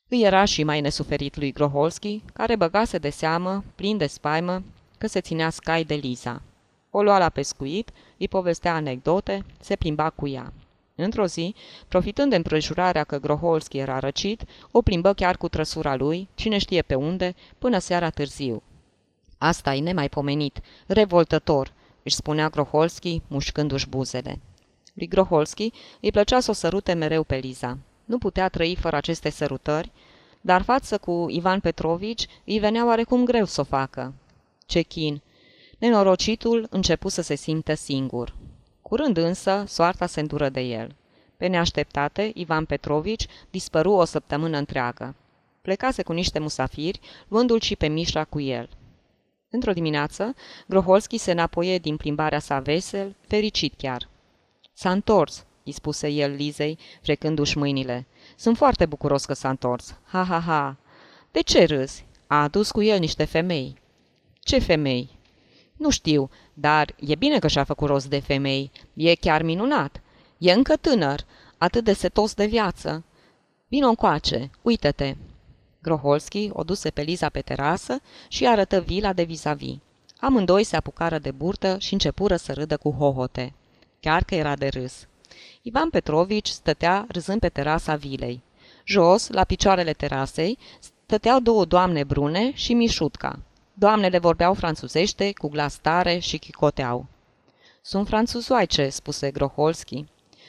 îi 0.08 0.22
era 0.22 0.44
și 0.44 0.64
mai 0.64 0.80
nesuferit 0.80 1.36
lui 1.36 1.52
Groholski, 1.52 2.22
care 2.32 2.56
băgase 2.56 2.98
de 2.98 3.10
seamă, 3.10 3.64
plin 3.74 3.96
de 3.96 4.06
spaimă, 4.06 4.62
că 4.98 5.06
se 5.06 5.20
ținea 5.20 5.50
scai 5.50 5.84
de 5.84 5.94
Liza. 5.94 6.42
O 6.90 7.02
lua 7.02 7.18
la 7.18 7.28
pescuit, 7.28 7.90
îi 8.18 8.28
povestea 8.28 8.74
anecdote, 8.74 9.44
se 9.60 9.76
plimba 9.76 10.10
cu 10.10 10.28
ea. 10.28 10.52
Într-o 10.96 11.26
zi, 11.26 11.54
profitând 11.88 12.30
de 12.30 12.36
împrejurarea 12.36 13.04
că 13.04 13.18
Groholski 13.18 13.78
era 13.78 13.98
răcit, 13.98 14.44
o 14.70 14.82
plimbă 14.82 15.12
chiar 15.12 15.36
cu 15.36 15.48
trăsura 15.48 15.96
lui, 15.96 16.28
cine 16.34 16.58
știe 16.58 16.82
pe 16.82 16.94
unde, 16.94 17.34
până 17.58 17.78
seara 17.78 18.10
târziu. 18.10 18.62
Asta 19.38 19.74
e 19.74 19.80
nemaipomenit, 19.80 20.60
revoltător, 20.86 21.72
își 22.02 22.14
spunea 22.14 22.48
Groholski, 22.48 23.22
mușcându-și 23.26 23.88
buzele. 23.88 24.40
Lui 24.94 25.08
Groholski 25.08 25.72
îi 26.00 26.10
plăcea 26.10 26.40
să 26.40 26.50
o 26.50 26.54
sărute 26.54 26.92
mereu 26.92 27.22
pe 27.22 27.36
Liza. 27.36 27.78
Nu 28.04 28.18
putea 28.18 28.48
trăi 28.48 28.76
fără 28.76 28.96
aceste 28.96 29.30
sărutări, 29.30 29.90
dar 30.40 30.62
față 30.62 30.98
cu 30.98 31.26
Ivan 31.28 31.60
Petrovici 31.60 32.26
îi 32.44 32.58
venea 32.58 32.86
oarecum 32.86 33.24
greu 33.24 33.44
să 33.44 33.60
o 33.60 33.64
facă. 33.64 34.14
Ce 34.66 34.80
chin! 34.80 35.20
Nenorocitul 35.78 36.66
începu 36.70 37.08
să 37.08 37.22
se 37.22 37.34
simtă 37.34 37.74
singur. 37.74 38.34
Curând 38.88 39.16
însă, 39.16 39.64
soarta 39.68 40.06
se 40.06 40.20
îndură 40.20 40.48
de 40.48 40.60
el. 40.60 40.94
Pe 41.36 41.46
neașteptate, 41.46 42.30
Ivan 42.34 42.64
Petrovici 42.64 43.26
dispăru 43.50 43.92
o 43.92 44.04
săptămână 44.04 44.58
întreagă. 44.58 45.14
Plecase 45.62 46.02
cu 46.02 46.12
niște 46.12 46.38
musafiri, 46.38 47.00
luându-l 47.28 47.60
și 47.60 47.76
pe 47.76 47.86
Mișa 47.86 48.24
cu 48.24 48.40
el. 48.40 48.68
Într-o 49.50 49.72
dimineață, 49.72 50.34
Groholski 50.66 51.18
se 51.18 51.30
înapoie 51.30 51.78
din 51.78 51.96
plimbarea 51.96 52.38
sa 52.38 52.58
vesel, 52.58 53.14
fericit 53.28 53.74
chiar. 53.76 54.08
S-a 54.72 54.90
întors, 54.90 55.44
îi 55.64 55.72
spuse 55.72 56.08
el 56.08 56.32
Lizei, 56.34 56.78
frecându-și 57.02 57.58
mâinile. 57.58 58.06
Sunt 58.36 58.56
foarte 58.56 58.86
bucuros 58.86 59.24
că 59.24 59.32
s-a 59.32 59.48
întors. 59.48 59.94
Ha, 60.04 60.24
ha, 60.24 60.38
ha. 60.38 60.76
De 61.30 61.40
ce 61.40 61.64
râzi? 61.64 62.06
A 62.26 62.42
adus 62.42 62.70
cu 62.70 62.82
el 62.82 62.98
niște 62.98 63.24
femei. 63.24 63.78
Ce 64.40 64.58
femei? 64.58 65.15
Nu 65.76 65.90
știu, 65.90 66.30
dar 66.54 66.94
e 67.00 67.14
bine 67.14 67.38
că 67.38 67.48
și-a 67.48 67.64
făcut 67.64 67.88
rost 67.88 68.06
de 68.06 68.18
femei. 68.18 68.70
E 68.94 69.14
chiar 69.14 69.42
minunat. 69.42 70.00
E 70.38 70.52
încă 70.52 70.76
tânăr, 70.76 71.24
atât 71.58 71.84
de 71.84 71.92
setos 71.92 72.34
de 72.34 72.46
viață. 72.46 73.04
Vino 73.68 73.88
încoace, 73.88 74.50
uită-te. 74.62 75.16
Groholski 75.82 76.50
o 76.52 76.62
duse 76.62 76.90
pe 76.90 77.02
Liza 77.02 77.28
pe 77.28 77.40
terasă 77.40 78.00
și 78.28 78.46
arătă 78.46 78.80
vila 78.80 79.12
de 79.12 79.22
vis-a-vis. 79.22 79.76
Amândoi 80.20 80.64
se 80.64 80.76
apucară 80.76 81.18
de 81.18 81.30
burtă 81.30 81.76
și 81.78 81.92
începură 81.92 82.36
să 82.36 82.52
râdă 82.52 82.76
cu 82.76 82.90
hohote. 82.90 83.52
Chiar 84.00 84.24
că 84.24 84.34
era 84.34 84.56
de 84.56 84.68
râs. 84.68 85.06
Ivan 85.62 85.90
Petrovici 85.90 86.48
stătea 86.48 87.06
râzând 87.08 87.40
pe 87.40 87.48
terasa 87.48 87.94
vilei. 87.96 88.42
Jos, 88.84 89.28
la 89.28 89.44
picioarele 89.44 89.92
terasei, 89.92 90.58
stăteau 90.78 91.40
două 91.40 91.64
doamne 91.64 92.04
brune 92.04 92.52
și 92.54 92.74
Mișutca. 92.74 93.38
Doamnele 93.78 94.18
vorbeau 94.18 94.54
franțuzește, 94.54 95.32
cu 95.32 95.48
glas 95.48 95.78
tare 95.78 96.18
și 96.18 96.38
chicoteau. 96.38 97.06
Sunt 97.82 98.06
franțuzoaice, 98.06 98.88
spuse 98.88 99.30
Groholski. 99.30 100.04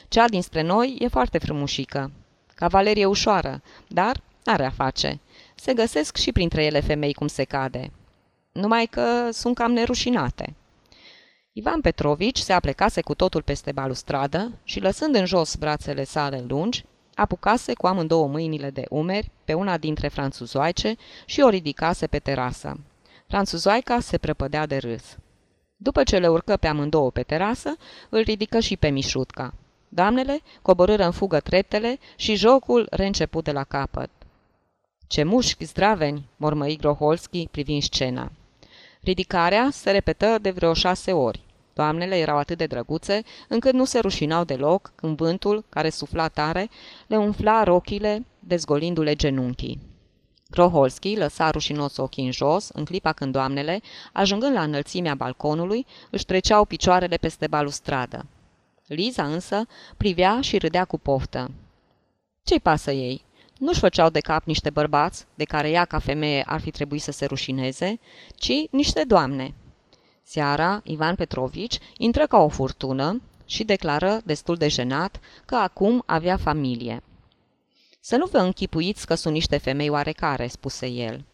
Cea 0.08 0.28
dinspre 0.28 0.62
noi 0.62 0.96
e 0.98 1.08
foarte 1.08 1.38
frumușică. 1.38 2.10
Cavalerie 2.54 3.04
ușoară, 3.04 3.62
dar 3.88 4.20
are 4.44 4.64
a 4.64 4.70
face. 4.70 5.20
Se 5.54 5.74
găsesc 5.74 6.16
și 6.16 6.32
printre 6.32 6.64
ele 6.64 6.80
femei 6.80 7.12
cum 7.14 7.26
se 7.26 7.44
cade. 7.44 7.90
Numai 8.52 8.86
că 8.86 9.28
sunt 9.32 9.54
cam 9.54 9.72
nerușinate. 9.72 10.54
Ivan 11.52 11.80
Petrovici 11.80 12.38
se 12.38 12.52
aplecase 12.52 13.00
cu 13.00 13.14
totul 13.14 13.42
peste 13.42 13.72
balustradă 13.72 14.52
și, 14.64 14.80
lăsând 14.80 15.14
în 15.14 15.24
jos 15.24 15.54
brațele 15.54 16.04
sale 16.04 16.44
lungi, 16.48 16.84
apucase 17.14 17.74
cu 17.74 17.86
amândouă 17.86 18.26
mâinile 18.26 18.70
de 18.70 18.84
umeri 18.90 19.30
pe 19.44 19.54
una 19.54 19.76
dintre 19.76 20.08
franțuzoaice 20.08 20.96
și 21.24 21.40
o 21.40 21.48
ridicase 21.48 22.06
pe 22.06 22.18
terasă. 22.18 22.76
Franțuzoaica 23.28 24.00
se 24.00 24.18
prăpădea 24.18 24.66
de 24.66 24.76
râs. 24.76 25.16
După 25.76 26.02
ce 26.02 26.18
le 26.18 26.28
urcă 26.28 26.56
pe 26.56 26.66
amândouă 26.66 27.10
pe 27.10 27.22
terasă, 27.22 27.76
îl 28.08 28.20
ridică 28.20 28.60
și 28.60 28.76
pe 28.76 28.88
Mișutca. 28.88 29.54
Doamnele 29.88 30.40
coborâră 30.62 31.04
în 31.04 31.10
fugă 31.10 31.40
treptele 31.40 31.98
și 32.16 32.34
jocul 32.34 32.86
reînceput 32.90 33.44
de 33.44 33.52
la 33.52 33.64
capăt. 33.64 34.10
Ce 35.06 35.22
mușchi 35.22 35.64
zdraveni!" 35.64 36.24
mormăi 36.36 36.76
Groholski 36.76 37.48
privind 37.50 37.82
scena. 37.82 38.32
Ridicarea 39.00 39.68
se 39.72 39.90
repetă 39.90 40.38
de 40.40 40.50
vreo 40.50 40.74
șase 40.74 41.12
ori. 41.12 41.44
Doamnele 41.72 42.16
erau 42.16 42.36
atât 42.36 42.58
de 42.58 42.66
drăguțe, 42.66 43.22
încât 43.48 43.72
nu 43.72 43.84
se 43.84 43.98
rușinau 43.98 44.44
deloc 44.44 44.92
când 44.94 45.16
vântul, 45.16 45.64
care 45.68 45.90
sufla 45.90 46.28
tare, 46.28 46.68
le 47.06 47.16
umfla 47.16 47.62
rochile, 47.62 48.26
dezgolindu-le 48.38 49.14
genunchii. 49.14 49.87
Groholski 50.50 51.16
lăsa 51.16 51.50
rușinos 51.50 51.96
ochii 51.96 52.24
în 52.24 52.30
jos, 52.30 52.68
în 52.68 52.84
clipa 52.84 53.12
când 53.12 53.32
doamnele, 53.32 53.80
ajungând 54.12 54.54
la 54.54 54.62
înălțimea 54.62 55.14
balconului, 55.14 55.86
își 56.10 56.24
treceau 56.24 56.64
picioarele 56.64 57.16
peste 57.16 57.46
balustradă. 57.46 58.26
Liza 58.86 59.24
însă 59.24 59.66
privea 59.96 60.40
și 60.40 60.58
râdea 60.58 60.84
cu 60.84 60.98
poftă. 60.98 61.50
Ce-i 62.42 62.60
pasă 62.60 62.90
ei? 62.90 63.24
Nu-și 63.58 63.78
făceau 63.78 64.10
de 64.10 64.20
cap 64.20 64.44
niște 64.44 64.70
bărbați, 64.70 65.26
de 65.34 65.44
care 65.44 65.70
ea 65.70 65.84
ca 65.84 65.98
femeie 65.98 66.42
ar 66.46 66.60
fi 66.60 66.70
trebuit 66.70 67.02
să 67.02 67.10
se 67.10 67.24
rușineze, 67.26 67.98
ci 68.34 68.52
niște 68.70 69.04
doamne. 69.04 69.54
Seara, 70.22 70.80
Ivan 70.84 71.14
Petrovici 71.14 71.78
intră 71.96 72.26
ca 72.26 72.38
o 72.38 72.48
furtună 72.48 73.22
și 73.44 73.64
declară, 73.64 74.20
destul 74.24 74.56
de 74.56 74.68
jenat, 74.68 75.20
că 75.44 75.54
acum 75.54 76.02
avea 76.06 76.36
familie. 76.36 77.02
Să 78.08 78.16
nu 78.16 78.26
vă 78.26 78.38
închipuiți 78.38 79.06
că 79.06 79.14
sunt 79.14 79.34
niște 79.34 79.56
femei 79.56 79.88
oarecare, 79.88 80.46
spuse 80.46 80.86
el. 80.86 81.24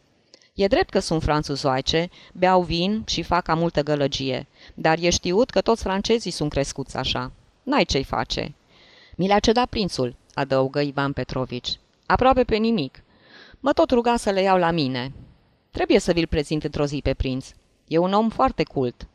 E 0.55 0.67
drept 0.67 0.91
că 0.91 0.99
sunt 0.99 1.23
franțuzoaice, 1.23 2.11
beau 2.33 2.63
vin 2.63 3.05
și 3.07 3.23
fac 3.23 3.43
ca 3.43 3.55
multă 3.55 3.83
gălăgie, 3.83 4.47
dar 4.75 4.99
e 5.01 5.11
știut 5.11 5.51
că 5.51 5.61
toți 5.61 5.83
francezii 5.83 6.31
sunt 6.31 6.51
crescuți 6.51 6.97
așa. 6.97 7.33
N-ai 7.63 7.85
ce-i 7.85 8.05
face. 8.05 8.55
Mi 9.17 9.27
le-a 9.27 9.39
cedat 9.39 9.69
prințul, 9.69 10.17
adăugă 10.33 10.81
Ivan 10.81 11.13
Petrovici. 11.13 11.79
Aproape 12.07 12.45
pe 12.45 12.57
nimic. 12.57 13.03
Mă 13.61 13.73
tot 13.73 13.91
ruga 13.91 14.17
să 14.17 14.31
le 14.31 14.43
iau 14.43 14.59
la 14.59 14.71
mine. 14.71 15.13
Trebuie 15.71 15.99
să 15.99 16.13
vi-l 16.13 16.27
prezint 16.27 16.65
într-o 16.65 16.87
zi 16.87 17.01
pe 17.03 17.15
prinț. 17.15 17.51
E 17.89 17.99
un 17.99 18.13
om 18.13 18.29
foarte 18.29 18.63
cult. 18.63 19.07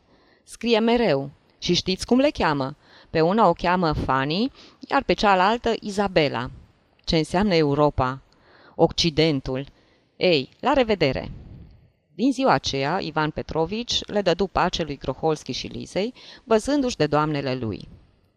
Scrie 0.44 0.80
mereu. 0.80 1.30
Și 1.58 1.74
știți 1.74 2.06
cum 2.06 2.20
le 2.20 2.30
cheamă? 2.30 2.76
Pe 3.10 3.22
una 3.22 3.48
o 3.48 3.54
cheamă 3.54 3.92
Fanny, 3.92 4.52
iar 4.90 5.04
pe 5.04 5.14
cealaltă 5.14 5.74
Izabela. 5.80 6.50
Ce 7.10 7.18
înseamnă 7.18 7.56
Europa? 7.56 8.22
Occidentul. 8.76 9.66
Ei, 10.18 10.50
la 10.60 10.74
revedere! 10.74 11.32
Din 12.16 12.32
ziua 12.32 12.52
aceea, 12.52 13.00
Ivan 13.00 13.30
Petrovici 13.30 14.06
le 14.06 14.22
dădu 14.22 14.48
pace 14.48 14.84
lui 14.84 14.98
Groholski 14.98 15.52
și 15.52 15.68
Lizei, 15.68 16.14
văzându-și 16.44 16.96
de 16.96 17.08
doamnele 17.08 17.56
lui. 17.56 17.88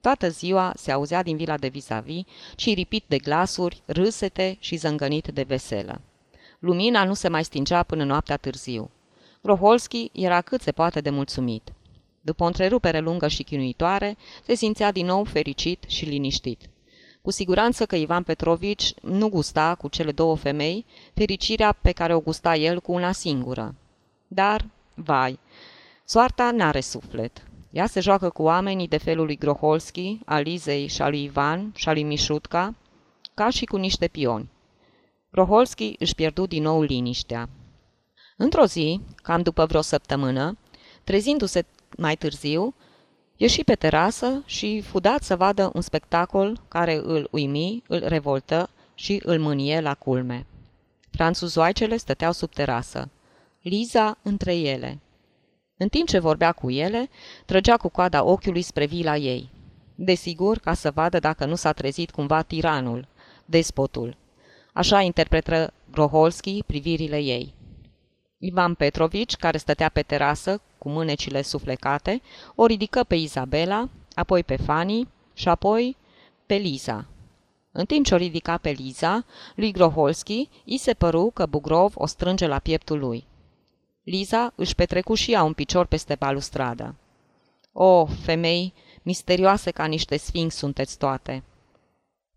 Toată 0.00 0.28
ziua 0.28 0.72
se 0.76 0.92
auzea 0.92 1.22
din 1.22 1.37
vila 1.37 1.56
de 1.56 1.68
vis-a-vis, 1.68 2.24
ripit 2.64 3.04
de 3.06 3.18
glasuri, 3.18 3.82
râsete 3.87 4.56
și 4.61 4.76
zângănit 4.76 5.28
de 5.28 5.42
veselă. 5.42 6.00
Lumina 6.58 7.04
nu 7.04 7.14
se 7.14 7.28
mai 7.28 7.44
stingea 7.44 7.82
până 7.82 8.04
noaptea 8.04 8.37
târziu. 8.37 8.90
Groholski 9.42 10.11
era 10.12 10.40
cât 10.40 10.61
se 10.61 10.72
poate 10.72 11.00
de 11.00 11.11
mulțumit. 11.11 11.72
După 12.20 12.42
o 12.42 12.46
întrerupere 12.46 12.98
lungă 12.98 13.28
și 13.28 13.42
chinuitoare, 13.42 14.16
se 14.46 14.54
simțea 14.54 14.92
din 14.92 15.06
nou 15.06 15.24
fericit 15.24 15.85
și 15.87 16.04
liniștit. 16.04 16.70
Cu 17.22 17.30
siguranță 17.30 17.87
că 17.87 17.96
Ivan 17.96 18.22
Petrovici 18.22 18.94
nu 19.02 19.28
gusta 19.28 19.74
cu 19.74 19.88
cele 19.88 20.12
două 20.12 20.37
femei 20.37 20.87
fericirea 21.14 21.72
pe 21.72 21.92
care 21.92 22.14
o 22.14 22.20
gusta 22.20 22.54
el 22.54 22.80
cu 22.80 22.92
una 22.92 23.12
singură. 23.12 23.74
Dar, 24.26 24.66
vai, 24.94 25.38
soarta 26.04 26.50
n-are 26.50 26.80
suflet. 26.80 27.46
Ea 27.70 27.87
se 27.87 28.00
joacă 28.00 28.30
cu 28.30 28.42
oamenii 28.42 28.88
de 28.88 28.96
felul 28.96 29.24
lui 29.26 29.37
Groholski, 29.37 30.18
Alizei 30.24 30.87
și 30.87 31.02
a 31.02 31.08
lui 31.08 31.22
Ivan 31.22 31.72
și 31.74 31.88
a 31.88 31.92
lui 31.92 32.02
Mișutca, 32.02 32.74
ca 33.35 33.50
și 33.50 33.64
cu 33.64 33.76
niște 33.76 34.08
pioni. 34.08 34.50
Groholski 35.30 35.94
își 35.98 36.14
pierdu 36.14 36.46
din 36.46 36.62
nou 36.62 36.82
liniștea. 36.82 37.48
Într-o 38.37 38.64
zi, 38.64 39.00
cam 39.16 39.42
după 39.42 39.64
vreo 39.64 39.80
săptămână, 39.80 40.58
trezindu-se 41.04 41.66
mai 41.96 42.16
târziu, 42.16 42.74
ieși 43.42 43.64
pe 43.64 43.74
terasă 43.74 44.42
și 44.46 44.81
fudat 44.81 45.22
să 45.22 45.37
vadă 45.37 45.70
un 45.74 45.81
spectacol 45.81 46.61
care 46.68 47.00
îl 47.05 47.28
uimi, 47.31 47.83
îl 47.88 48.02
revoltă 48.07 48.70
și 48.94 49.20
îl 49.24 49.40
mânie 49.40 49.81
la 49.81 49.94
culme. 49.94 50.46
Franțuzoaicele 51.11 51.96
stăteau 51.96 52.33
sub 52.33 52.52
terasă. 52.52 53.11
Liza 53.61 54.18
între 54.22 54.57
ele. 54.57 55.00
În 55.76 55.88
timp 55.88 56.09
ce 56.09 56.18
vorbea 56.18 56.52
cu 56.52 56.70
ele, 56.70 57.09
trăgea 57.46 57.76
cu 57.76 57.88
coada 57.88 58.24
ochiului 58.24 58.62
spre 58.62 58.87
vila 58.87 59.16
ei. 59.16 59.50
Desigur, 59.94 60.59
ca 60.59 60.74
să 60.74 60.90
vadă 60.90 61.18
dacă 61.18 61.45
nu 61.45 61.55
s-a 61.55 61.72
trezit 61.72 62.11
cumva 62.11 62.43
tiranul, 62.43 63.09
despotul. 63.45 64.16
Așa 64.72 65.01
interpretă 65.01 65.72
Groholski 65.90 66.62
privirile 66.66 67.18
ei. 67.18 67.55
Ivan 68.45 68.74
Petrovici, 68.74 69.36
care 69.36 69.59
stătea 69.59 69.88
pe 69.88 70.03
terasă, 70.03 70.61
cu 70.78 70.88
mânecile 70.88 71.43
suflecate, 71.43 72.22
o 72.55 72.66
ridică 72.66 73.05
pe 73.05 73.14
Izabela, 73.14 73.88
apoi 74.14 74.45
pe 74.45 74.57
Fanny 74.57 75.09
și 75.34 75.49
apoi 75.49 75.97
pe 76.47 76.55
Liza. 76.55 77.07
În 77.72 77.84
timp 77.84 78.05
ce 78.05 78.14
o 78.14 78.16
ridica 78.16 78.57
pe 78.57 78.70
Liza, 78.70 79.24
lui 79.55 79.72
Groholski 79.72 80.49
i 80.64 80.76
se 80.76 80.95
păru 80.95 81.30
că 81.34 81.47
Bugrov 81.47 81.93
o 81.97 82.07
strânge 82.07 82.47
la 82.47 82.59
pieptul 82.59 82.99
lui. 82.99 83.26
Liza 84.03 84.53
își 84.55 84.74
petrecu 84.74 85.14
și 85.14 85.32
ea 85.32 85.43
un 85.43 85.53
picior 85.53 85.86
peste 85.86 86.14
balustradă. 86.14 86.95
O, 87.72 88.07
femei, 88.07 88.72
misterioase 89.03 89.70
ca 89.70 89.84
niște 89.84 90.16
sfinx 90.16 90.55
sunteți 90.55 90.99
toate!" 90.99 91.43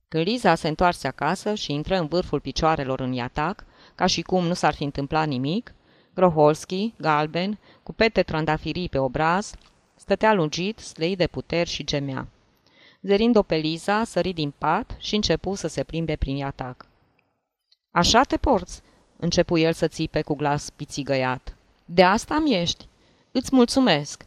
Când 0.08 0.28
Liza 0.28 0.56
se 0.56 0.68
întoarse 0.68 1.08
acasă 1.08 1.53
și 1.53 1.74
intră 1.74 1.97
în 1.97 2.08
vârful 2.08 2.39
picioarelor 2.39 2.99
în 2.99 3.14
iatac, 3.14 3.66
ca 3.95 4.06
și 4.06 4.22
cum 4.22 4.45
nu 4.45 4.53
s-ar 4.53 4.74
fi 4.74 4.84
întâmplat 4.84 5.28
nimic, 5.28 5.74
Groholski, 6.16 6.93
galben, 6.97 7.57
cu 7.84 7.93
pete 7.93 8.24
trandafirii 8.24 8.89
pe 8.89 8.97
obraz, 8.97 9.53
stătea 9.95 10.34
lungit, 10.34 10.80
slei 10.80 11.16
de 11.16 11.28
puteri 11.28 11.70
și 11.70 11.84
gemea. 11.84 12.28
Zerind-o 13.01 13.41
pe 13.41 13.55
Liza, 13.55 14.03
sări 14.03 14.34
din 14.34 14.53
pat 14.57 14.95
și 14.99 15.16
începu 15.16 15.55
să 15.55 15.68
se 15.68 15.84
plimbe 15.84 16.16
prin 16.16 16.36
iatac. 16.36 16.86
Așa 17.91 18.22
te 18.22 18.38
porți?" 18.38 18.82
începu 19.18 19.57
el 19.57 19.74
să 19.74 19.88
țipe 19.88 20.22
cu 20.22 20.36
glas 20.36 20.70
pițigăiat. 20.70 21.55
De 21.86 22.03
asta 22.03 22.39
mi 22.39 22.55
ești. 22.55 22.88
Îți 23.32 23.55
mulțumesc. 23.55 24.26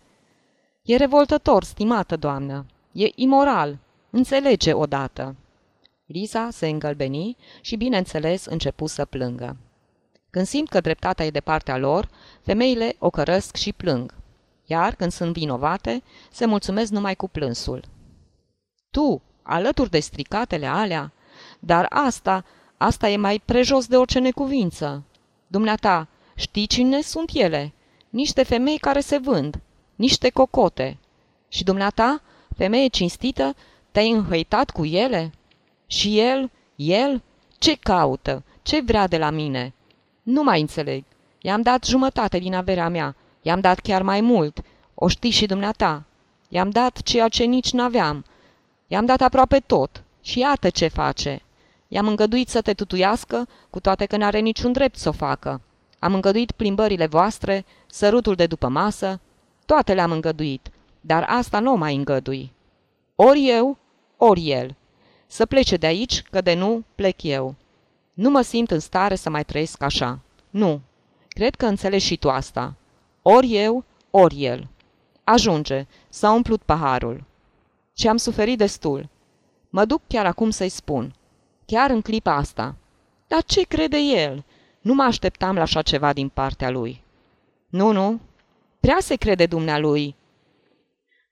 E 0.82 0.96
revoltător, 0.96 1.64
stimată 1.64 2.16
doamnă. 2.16 2.66
E 2.92 3.06
imoral. 3.14 3.78
Înțelege 4.10 4.72
odată. 4.72 5.36
Liza 6.06 6.48
se 6.50 6.68
îngălbeni 6.68 7.36
și, 7.60 7.76
bineînțeles, 7.76 8.44
începu 8.44 8.86
să 8.86 9.04
plângă. 9.04 9.56
Când 10.30 10.46
simt 10.46 10.68
că 10.68 10.80
dreptatea 10.80 11.24
e 11.26 11.30
de 11.30 11.40
partea 11.40 11.76
lor, 11.76 12.08
femeile 12.42 12.96
o 12.98 13.10
cărăsc 13.10 13.56
și 13.56 13.72
plâng. 13.72 14.14
Iar, 14.66 14.94
când 14.94 15.12
sunt 15.12 15.32
vinovate, 15.32 16.02
se 16.30 16.46
mulțumesc 16.46 16.90
numai 16.90 17.14
cu 17.14 17.28
plânsul. 17.28 17.84
Tu, 18.90 19.22
alături 19.42 19.90
de 19.90 20.00
stricatele 20.00 20.66
alea, 20.66 21.12
dar 21.58 21.86
asta, 21.90 22.44
asta 22.76 23.08
e 23.08 23.16
mai 23.16 23.42
prejos 23.44 23.86
de 23.86 23.96
orice 23.96 24.18
necuvință. 24.18 25.04
Dumneata, 25.46 26.08
știi 26.34 26.66
cine 26.66 27.00
sunt 27.00 27.30
ele? 27.34 27.72
Niște 28.10 28.42
femei 28.42 28.78
care 28.78 29.00
se 29.00 29.18
vând, 29.18 29.60
niște 29.96 30.30
cocote. 30.30 30.98
Și 31.48 31.64
dumneata, 31.64 32.22
femeie 32.56 32.88
cinstită, 32.88 33.54
te-ai 33.90 34.10
înhăitat 34.10 34.70
cu 34.70 34.84
ele? 34.84 35.32
Și 35.86 36.18
el, 36.18 36.50
el, 36.76 37.22
ce 37.58 37.74
caută? 37.74 38.42
Ce 38.62 38.80
vrea 38.80 39.06
de 39.06 39.18
la 39.18 39.30
mine? 39.30 39.72
Nu 40.28 40.42
mai 40.42 40.60
înțeleg. 40.60 41.04
I-am 41.40 41.62
dat 41.62 41.84
jumătate 41.84 42.38
din 42.38 42.54
averea 42.54 42.88
mea. 42.88 43.14
I-am 43.42 43.60
dat 43.60 43.78
chiar 43.78 44.02
mai 44.02 44.20
mult. 44.20 44.60
O 44.94 45.08
știi 45.08 45.30
și 45.30 45.46
dumneata. 45.46 46.02
I-am 46.48 46.70
dat 46.70 47.02
ceea 47.02 47.28
ce 47.28 47.44
nici 47.44 47.72
n-aveam. 47.72 48.24
I-am 48.86 49.04
dat 49.04 49.20
aproape 49.20 49.58
tot. 49.58 50.02
Și 50.22 50.38
iată 50.38 50.70
ce 50.70 50.88
face. 50.88 51.42
I-am 51.88 52.06
îngăduit 52.08 52.48
să 52.48 52.60
te 52.60 52.74
tutuiască, 52.74 53.48
cu 53.70 53.80
toate 53.80 54.06
că 54.06 54.16
n-are 54.16 54.38
niciun 54.38 54.72
drept 54.72 54.96
să 54.96 55.08
o 55.08 55.12
facă. 55.12 55.60
Am 55.98 56.14
îngăduit 56.14 56.50
plimbările 56.50 57.06
voastre, 57.06 57.64
sărutul 57.86 58.34
de 58.34 58.46
după 58.46 58.68
masă, 58.68 59.20
toate 59.66 59.94
le-am 59.94 60.10
îngăduit, 60.10 60.68
dar 61.00 61.24
asta 61.28 61.58
nu 61.58 61.72
o 61.72 61.76
mai 61.76 61.94
îngădui. 61.94 62.52
Ori 63.16 63.48
eu, 63.48 63.76
ori 64.16 64.50
el. 64.50 64.74
Să 65.26 65.46
plece 65.46 65.76
de 65.76 65.86
aici, 65.86 66.22
că 66.22 66.40
de 66.40 66.54
nu 66.54 66.82
plec 66.94 67.22
eu. 67.22 67.54
Nu 68.18 68.30
mă 68.30 68.40
simt 68.40 68.70
în 68.70 68.78
stare 68.78 69.14
să 69.14 69.30
mai 69.30 69.44
trăiesc 69.44 69.82
așa. 69.82 70.18
Nu. 70.50 70.80
Cred 71.28 71.54
că 71.54 71.66
înțelegi 71.66 72.06
și 72.06 72.16
tu 72.16 72.30
asta. 72.30 72.74
Ori 73.22 73.54
eu, 73.56 73.84
ori 74.10 74.44
el. 74.44 74.68
Ajunge, 75.24 75.86
s-a 76.08 76.32
umplut 76.32 76.62
paharul. 76.62 77.24
Și 77.96 78.08
am 78.08 78.16
suferit 78.16 78.58
destul. 78.58 79.08
Mă 79.70 79.84
duc 79.84 80.00
chiar 80.06 80.26
acum 80.26 80.50
să-i 80.50 80.68
spun. 80.68 81.14
Chiar 81.66 81.90
în 81.90 82.00
clipa 82.00 82.34
asta. 82.34 82.74
Dar 83.26 83.42
ce 83.42 83.62
crede 83.62 83.98
el? 83.98 84.44
Nu 84.80 84.94
mă 84.94 85.02
așteptam 85.02 85.54
la 85.54 85.62
așa 85.62 85.82
ceva 85.82 86.12
din 86.12 86.28
partea 86.28 86.70
lui. 86.70 87.02
Nu, 87.68 87.92
nu. 87.92 88.20
Prea 88.80 88.98
se 89.00 89.14
crede 89.14 89.46
dumnealui. 89.46 90.16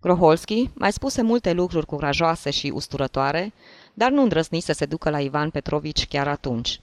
Groholski 0.00 0.70
mai 0.74 0.92
spuse 0.92 1.22
multe 1.22 1.52
lucruri 1.52 1.86
curajoase 1.86 2.50
și 2.50 2.72
usturătoare, 2.74 3.52
dar 3.98 4.10
nu 4.10 4.22
îndrăzni 4.22 4.60
să 4.60 4.72
se 4.72 4.86
ducă 4.86 5.10
la 5.10 5.20
Ivan 5.20 5.50
Petrovici 5.50 6.06
chiar 6.06 6.28
atunci. 6.28 6.80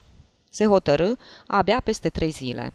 Se 0.49 0.65
hotărâ 0.65 1.11
abia 1.47 1.81
peste 1.83 2.09
trei 2.09 2.29
zile. 2.29 2.73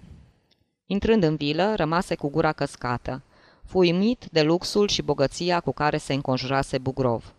Intrând 0.86 1.22
în 1.22 1.36
vilă, 1.36 1.74
rămase 1.74 2.14
cu 2.14 2.28
gura 2.28 2.52
căscată. 2.52 3.22
Fu 3.64 3.78
uimit 3.78 4.24
de 4.30 4.42
luxul 4.42 4.88
și 4.88 5.02
bogăția 5.02 5.60
cu 5.60 5.72
care 5.72 5.96
se 5.96 6.12
înconjurase 6.12 6.78
Bugrov. 6.78 7.32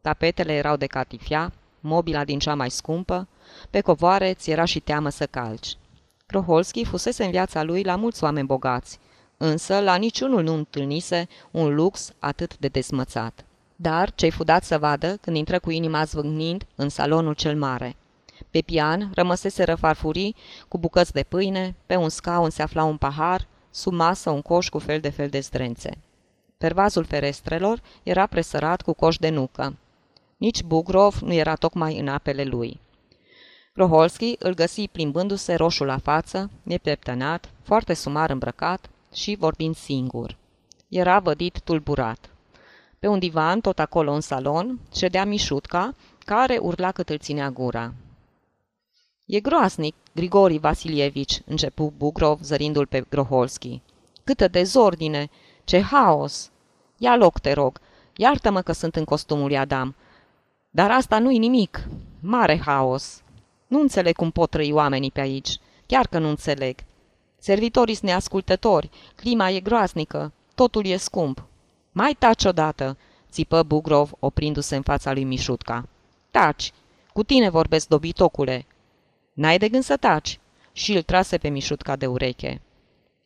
Tapetele 0.00 0.52
erau 0.52 0.76
de 0.76 0.86
catifia, 0.86 1.52
mobila 1.80 2.24
din 2.24 2.38
cea 2.38 2.54
mai 2.54 2.70
scumpă, 2.70 3.28
pe 3.70 3.80
covoare 3.80 4.34
ți 4.34 4.50
era 4.50 4.64
și 4.64 4.80
teamă 4.80 5.08
să 5.08 5.26
calci. 5.26 5.76
Kroholski 6.26 6.84
fusese 6.84 7.24
în 7.24 7.30
viața 7.30 7.62
lui 7.62 7.82
la 7.82 7.96
mulți 7.96 8.24
oameni 8.24 8.46
bogați, 8.46 8.98
însă 9.36 9.80
la 9.80 9.94
niciunul 9.96 10.42
nu 10.42 10.54
întâlnise 10.54 11.28
un 11.50 11.74
lux 11.74 12.12
atât 12.18 12.58
de 12.58 12.68
desmățat. 12.68 13.44
Dar 13.82 14.12
ce-i 14.14 14.30
fudat 14.30 14.64
să 14.64 14.78
vadă 14.78 15.16
când 15.16 15.36
intră 15.36 15.58
cu 15.58 15.70
inima 15.70 16.04
zvâgnind 16.04 16.66
în 16.74 16.88
salonul 16.88 17.34
cel 17.34 17.56
mare. 17.56 17.96
Pe 18.50 18.60
pian 18.60 19.10
rămăsese 19.14 19.64
farfurii 19.64 20.34
cu 20.68 20.78
bucăți 20.78 21.12
de 21.12 21.22
pâine, 21.22 21.74
pe 21.86 21.96
un 21.96 22.08
scaun 22.08 22.50
se 22.50 22.62
afla 22.62 22.84
un 22.84 22.96
pahar, 22.96 23.46
sub 23.70 23.92
masă 23.92 24.30
un 24.30 24.42
coș 24.42 24.68
cu 24.68 24.78
fel 24.78 25.00
de 25.00 25.08
fel 25.08 25.28
de 25.28 25.40
zdrențe. 25.40 25.98
Pervazul 26.58 27.04
ferestrelor 27.04 27.82
era 28.02 28.26
presărat 28.26 28.82
cu 28.82 28.92
coș 28.92 29.16
de 29.16 29.28
nucă. 29.28 29.76
Nici 30.36 30.62
Bugrov 30.62 31.18
nu 31.20 31.32
era 31.32 31.54
tocmai 31.54 31.98
în 31.98 32.08
apele 32.08 32.44
lui. 32.44 32.80
Roholski 33.74 34.36
îl 34.38 34.54
găsi 34.54 34.88
plimbându-se 34.88 35.54
roșu 35.54 35.84
la 35.84 35.98
față, 35.98 36.50
nepeptănat, 36.62 37.50
foarte 37.62 37.94
sumar 37.94 38.30
îmbrăcat 38.30 38.90
și 39.14 39.36
vorbind 39.38 39.76
singur. 39.76 40.36
Era 40.88 41.18
vădit 41.18 41.60
tulburat. 41.60 42.30
Pe 43.00 43.06
un 43.06 43.18
divan, 43.18 43.60
tot 43.60 43.78
acolo 43.78 44.12
în 44.12 44.20
salon, 44.20 44.78
ședea 44.94 45.24
Mișutca, 45.24 45.94
care 46.24 46.58
urla 46.58 46.92
cât 46.92 47.08
îl 47.08 47.18
ținea 47.18 47.50
gura. 47.50 47.92
E 49.26 49.40
groasnic, 49.40 49.94
Grigori 50.14 50.58
Vasilievici, 50.58 51.42
începu 51.46 51.92
Bugrov 51.96 52.40
zărindu-l 52.42 52.86
pe 52.86 53.04
Groholski. 53.10 53.80
Câtă 54.24 54.48
dezordine! 54.48 55.30
Ce 55.64 55.80
haos! 55.80 56.50
Ia 56.96 57.16
loc, 57.16 57.38
te 57.38 57.52
rog! 57.52 57.80
Iartă-mă 58.16 58.62
că 58.62 58.72
sunt 58.72 58.96
în 58.96 59.04
costumul 59.04 59.46
lui 59.46 59.58
Adam. 59.58 59.94
Dar 60.70 60.90
asta 60.90 61.18
nu-i 61.18 61.38
nimic. 61.38 61.88
Mare 62.20 62.58
haos. 62.58 63.22
Nu 63.66 63.80
înțeleg 63.80 64.16
cum 64.16 64.30
pot 64.30 64.50
trăi 64.50 64.72
oamenii 64.72 65.10
pe 65.10 65.20
aici. 65.20 65.58
Chiar 65.86 66.06
că 66.06 66.18
nu 66.18 66.28
înțeleg. 66.28 66.78
Servitorii 67.38 67.94
sunt 67.94 68.10
neascultători, 68.10 68.90
clima 69.14 69.50
e 69.50 69.60
groaznică, 69.60 70.32
totul 70.54 70.86
e 70.86 70.96
scump. 70.96 71.44
Mai 71.92 72.16
taci 72.18 72.44
odată, 72.44 72.96
țipă 73.30 73.62
Bugrov, 73.62 74.10
oprindu-se 74.18 74.76
în 74.76 74.82
fața 74.82 75.12
lui 75.12 75.24
Mișutca. 75.24 75.88
Taci! 76.30 76.72
Cu 77.12 77.22
tine 77.22 77.48
vorbesc, 77.48 77.88
dobitocule! 77.88 78.66
N-ai 79.32 79.58
de 79.58 79.68
gând 79.68 79.82
să 79.82 79.96
taci! 79.96 80.38
Și 80.72 80.96
îl 80.96 81.02
trase 81.02 81.38
pe 81.38 81.48
Mișutca 81.48 81.96
de 81.96 82.06
ureche. 82.06 82.60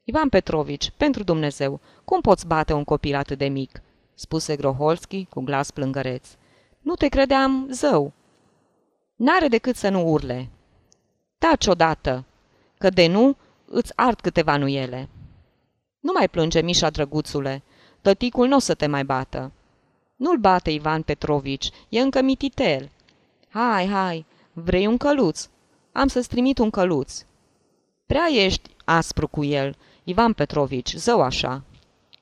Ivan 0.04 0.28
Petrovici, 0.28 0.92
pentru 0.96 1.22
Dumnezeu, 1.22 1.80
cum 2.04 2.20
poți 2.20 2.46
bate 2.46 2.72
un 2.72 2.84
copil 2.84 3.14
atât 3.14 3.38
de 3.38 3.48
mic?" 3.48 3.82
spuse 4.14 4.56
Groholski 4.56 5.24
cu 5.24 5.40
glas 5.40 5.70
plângăreț. 5.70 6.28
Nu 6.80 6.94
te 6.94 7.08
credeam 7.08 7.68
zău. 7.70 8.12
N-are 9.16 9.48
decât 9.48 9.76
să 9.76 9.88
nu 9.88 10.08
urle. 10.08 10.48
Taci 11.38 11.66
odată, 11.66 12.24
că 12.78 12.88
de 12.88 13.06
nu 13.06 13.36
îți 13.64 13.92
ard 13.96 14.20
câteva 14.20 14.56
nuiele. 14.56 15.08
Nu 16.00 16.12
mai 16.14 16.28
plânge, 16.28 16.60
Mișa 16.60 16.90
drăguțule, 16.90 17.62
tăticul 18.04 18.48
nu 18.48 18.56
o 18.56 18.58
să 18.58 18.74
te 18.74 18.86
mai 18.86 19.04
bată. 19.04 19.52
Nu-l 20.16 20.38
bate 20.38 20.70
Ivan 20.70 21.02
Petrovici, 21.02 21.70
e 21.88 22.00
încă 22.00 22.22
mititel. 22.22 22.90
Hai, 23.48 23.86
hai, 23.86 24.26
vrei 24.52 24.86
un 24.86 24.96
căluț? 24.96 25.48
Am 25.92 26.08
să-ți 26.08 26.28
trimit 26.28 26.58
un 26.58 26.70
căluț. 26.70 27.24
Prea 28.06 28.26
ești 28.32 28.70
aspru 28.84 29.28
cu 29.28 29.44
el, 29.44 29.76
Ivan 30.04 30.32
Petrovici, 30.32 30.94
zău 30.94 31.22
așa. 31.22 31.62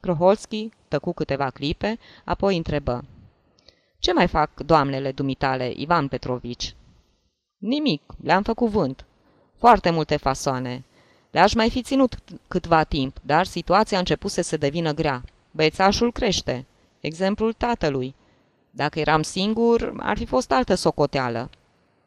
Kroholski 0.01 0.69
tăcu 0.89 1.13
câteva 1.13 1.51
clipe, 1.51 1.99
apoi 2.25 2.57
întrebă. 2.57 3.05
Ce 3.99 4.13
mai 4.13 4.29
fac 4.29 4.61
doamnele 4.61 5.13
dumitale, 5.13 5.73
Ivan 5.77 6.09
Petrovici?" 6.09 6.75
Nimic, 7.59 8.03
le-am 8.23 8.43
făcut 8.43 8.71
vânt. 8.71 9.05
Foarte 9.59 9.91
multe 9.91 10.17
fasoane. 10.17 10.85
Le-aș 11.31 11.55
mai 11.55 11.71
fi 11.71 11.83
ținut 11.83 12.15
câtva 12.49 12.85
timp, 12.85 13.17
dar 13.23 13.47
situația 13.47 13.97
a 13.97 14.01
început 14.01 14.31
să 14.31 14.43
se 14.43 14.57
devină 14.57 14.93
grea. 14.93 15.23
Băiețașul 15.53 16.13
crește. 16.13 16.67
Exemplul 17.01 17.53
tatălui. 17.53 18.15
Dacă 18.71 18.99
eram 18.99 19.23
singur, 19.23 19.93
ar 19.99 20.17
fi 20.17 20.25
fost 20.25 20.53
altă 20.53 20.75
socoteală. 20.75 21.51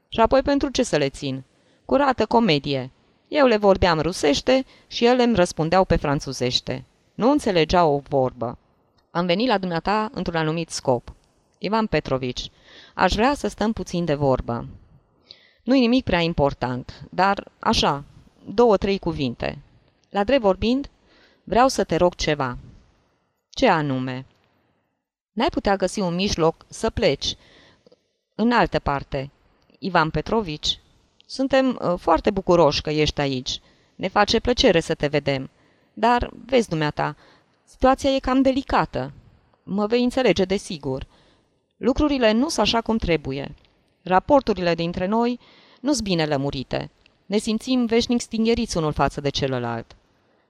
Și 0.10 0.20
apoi 0.20 0.42
pentru 0.42 0.70
ce 0.70 0.84
să 0.84 0.98
le 0.98 1.10
țin? 1.10 1.44
Curată 1.86 2.26
comedie. 2.26 2.92
Eu 3.28 3.46
le 3.46 3.58
vorbeam 3.58 4.00
rusește 4.00 4.66
și 4.88 5.06
ele 5.06 5.24
îmi 5.24 5.36
răspundeau 5.36 5.86
pe 5.86 5.96
franțuzește. 5.96 6.86
Nu 7.14 7.32
înțelegeau 7.32 7.94
o 7.94 8.02
vorbă. 8.10 8.58
Am 9.12 9.26
venit 9.26 9.48
la 9.48 9.58
dumneata 9.58 10.10
într-un 10.14 10.36
anumit 10.36 10.70
scop. 10.70 11.14
Ivan 11.58 11.88
Petrovici, 11.88 12.50
aș 12.94 13.14
vrea 13.14 13.34
să 13.34 13.48
stăm 13.48 13.74
puțin 13.74 14.06
de 14.06 14.14
vorbă. 14.14 14.68
Nu-i 15.64 15.80
nimic 15.80 16.04
prea 16.04 16.20
important, 16.20 17.08
dar 17.10 17.52
așa, 17.60 18.04
două-trei 18.46 19.00
cuvinte. 19.00 19.58
La 20.10 20.24
drept 20.24 20.42
vorbind, 20.42 20.90
vreau 21.44 21.68
să 21.68 21.84
te 21.84 21.96
rog 21.96 22.16
ceva. 22.16 22.58
Ce 23.56 23.68
anume? 23.68 24.26
N-ai 25.32 25.50
putea 25.50 25.76
găsi 25.76 26.00
un 26.00 26.16
mijloc 26.16 26.66
să 26.68 26.90
pleci 26.90 27.36
în 28.36 28.52
altă 28.52 28.80
parte, 28.80 29.32
Ivan 29.80 30.10
Petrovici, 30.10 30.80
suntem 31.26 31.80
uh, 31.82 31.94
foarte 32.00 32.32
bucuroși 32.32 32.82
că 32.82 32.90
ești 32.90 33.22
aici. 33.22 33.60
Ne 33.96 34.08
face 34.08 34.40
plăcere 34.40 34.80
să 34.80 34.94
te 34.94 35.08
vedem. 35.08 35.50
Dar, 35.94 36.32
vezi 36.46 36.70
dumneata, 36.70 37.16
situația 37.64 38.10
e 38.10 38.20
cam 38.20 38.42
delicată. 38.42 39.12
Mă 39.64 39.86
vei 39.86 40.04
înțelege, 40.04 40.46
desigur. 40.46 41.08
Lucrurile 41.78 42.32
nu 42.32 42.50
sunt 42.50 42.66
așa 42.66 42.82
cum 42.82 42.98
trebuie. 42.98 43.56
Raporturile 44.02 44.76
dintre 44.76 45.06
noi 45.06 45.40
nu 45.82 45.94
sunt 45.94 46.04
bine 46.04 46.26
lămurite. 46.26 46.92
Ne 47.26 47.38
simțim 47.38 47.86
veșnic 47.86 48.22
stingeriți 48.22 48.78
unul 48.78 48.92
față 48.92 49.22
de 49.22 49.30
celălalt. 49.30 49.96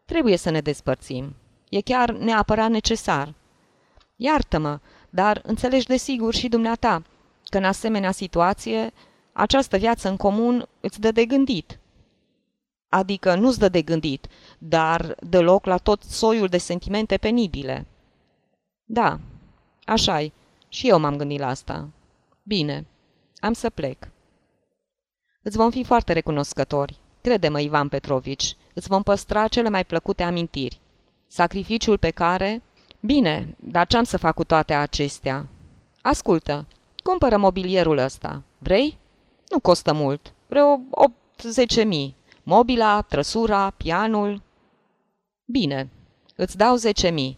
Trebuie 0.05 0.37
să 0.37 0.49
ne 0.49 0.61
despărțim. 0.61 1.35
E 1.75 1.81
chiar 1.81 2.11
neapărat 2.11 2.69
necesar. 2.69 3.33
Iartă-mă, 4.15 4.79
dar 5.09 5.41
înțelegi 5.43 5.85
de 5.85 5.97
sigur 5.97 6.33
și 6.33 6.47
dumneata 6.47 7.03
că 7.43 7.57
în 7.57 7.63
asemenea 7.63 8.11
situație 8.11 8.93
această 9.33 9.77
viață 9.77 10.09
în 10.09 10.17
comun 10.17 10.67
îți 10.79 10.99
dă 10.99 11.11
de 11.11 11.25
gândit. 11.25 11.79
Adică 12.89 13.35
nu-ți 13.35 13.59
dă 13.59 13.69
de 13.69 13.81
gândit, 13.81 14.27
dar 14.57 15.15
dă 15.19 15.41
loc 15.41 15.65
la 15.65 15.77
tot 15.77 16.03
soiul 16.03 16.47
de 16.47 16.57
sentimente 16.57 17.17
penibile. 17.17 17.87
Da, 18.83 19.19
așa 19.85 20.21
-i. 20.21 20.31
Și 20.69 20.87
eu 20.87 20.99
m-am 20.99 21.17
gândit 21.17 21.39
la 21.39 21.47
asta. 21.47 21.89
Bine, 22.43 22.85
am 23.39 23.53
să 23.53 23.69
plec. 23.69 24.07
Îți 25.41 25.57
vom 25.57 25.71
fi 25.71 25.83
foarte 25.83 26.13
recunoscători. 26.13 26.99
Crede-mă, 27.21 27.59
Ivan 27.59 27.87
Petrovici, 27.87 28.55
îți 28.73 28.87
vom 28.87 29.03
păstra 29.03 29.47
cele 29.47 29.69
mai 29.69 29.85
plăcute 29.85 30.23
amintiri. 30.23 30.83
Sacrificiul 31.35 31.97
pe 31.97 32.09
care... 32.09 32.63
Bine, 32.99 33.55
dar 33.59 33.87
ce-am 33.87 34.03
să 34.03 34.17
fac 34.17 34.33
cu 34.33 34.43
toate 34.43 34.73
acestea? 34.73 35.47
Ascultă, 36.01 36.67
cumpără 37.03 37.37
mobilierul 37.37 37.97
ăsta. 37.97 38.43
Vrei? 38.57 38.97
Nu 39.49 39.59
costă 39.59 39.93
mult. 39.93 40.33
Vreo 40.47 40.79
8-10 41.81 41.85
mii. 41.85 42.15
Mobila, 42.43 43.01
trăsura, 43.01 43.69
pianul. 43.69 44.41
Bine, 45.45 45.89
îți 46.35 46.57
dau 46.57 46.75
10 46.75 47.09
mii. 47.09 47.37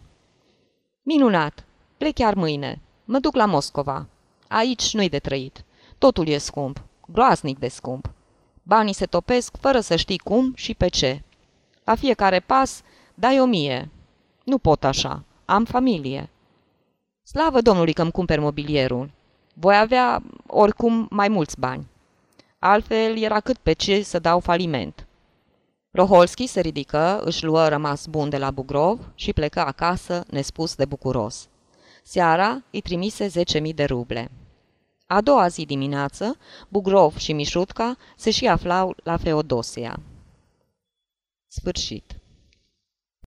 Minunat. 1.02 1.64
Plec 1.96 2.14
chiar 2.14 2.34
mâine. 2.34 2.80
Mă 3.04 3.18
duc 3.18 3.34
la 3.34 3.46
Moscova. 3.46 4.06
Aici 4.48 4.94
nu-i 4.94 5.08
de 5.08 5.18
trăit. 5.18 5.64
Totul 5.98 6.28
e 6.28 6.38
scump. 6.38 6.82
Groaznic 7.06 7.58
de 7.58 7.68
scump. 7.68 8.10
Banii 8.62 8.94
se 8.94 9.06
topesc 9.06 9.56
fără 9.60 9.80
să 9.80 9.96
știi 9.96 10.18
cum 10.18 10.52
și 10.54 10.74
pe 10.74 10.88
ce. 10.88 11.22
La 11.84 11.94
fiecare 11.94 12.40
pas 12.40 12.82
dai 13.18 13.40
o 13.40 13.44
mie. 13.44 13.90
Nu 14.44 14.58
pot 14.58 14.84
așa. 14.84 15.24
Am 15.44 15.64
familie. 15.64 16.30
Slavă 17.22 17.60
Domnului 17.60 17.92
că 17.92 18.02
îmi 18.02 18.10
cumperi 18.10 18.40
mobilierul. 18.40 19.10
Voi 19.54 19.78
avea 19.78 20.22
oricum 20.46 21.06
mai 21.10 21.28
mulți 21.28 21.58
bani. 21.58 21.86
Altfel 22.58 23.16
era 23.16 23.40
cât 23.40 23.56
pe 23.56 23.72
ce 23.72 24.02
să 24.02 24.18
dau 24.18 24.40
faliment. 24.40 25.06
Roholski 25.90 26.46
se 26.46 26.60
ridică, 26.60 27.22
își 27.24 27.44
luă 27.44 27.68
rămas 27.68 28.06
bun 28.06 28.28
de 28.28 28.38
la 28.38 28.50
Bugrov 28.50 29.10
și 29.14 29.32
plecă 29.32 29.60
acasă, 29.60 30.24
nespus 30.30 30.74
de 30.74 30.84
bucuros. 30.84 31.48
Seara 32.02 32.62
îi 32.70 32.80
trimise 32.80 33.28
10.000 33.68 33.74
de 33.74 33.84
ruble. 33.84 34.30
A 35.06 35.20
doua 35.20 35.48
zi 35.48 35.64
dimineață, 35.64 36.36
Bugrov 36.68 37.16
și 37.16 37.32
Mișutca 37.32 37.96
se 38.16 38.30
și 38.30 38.46
aflau 38.46 38.94
la 39.02 39.16
Feodosia. 39.16 40.00
Sfârșit 41.46 42.17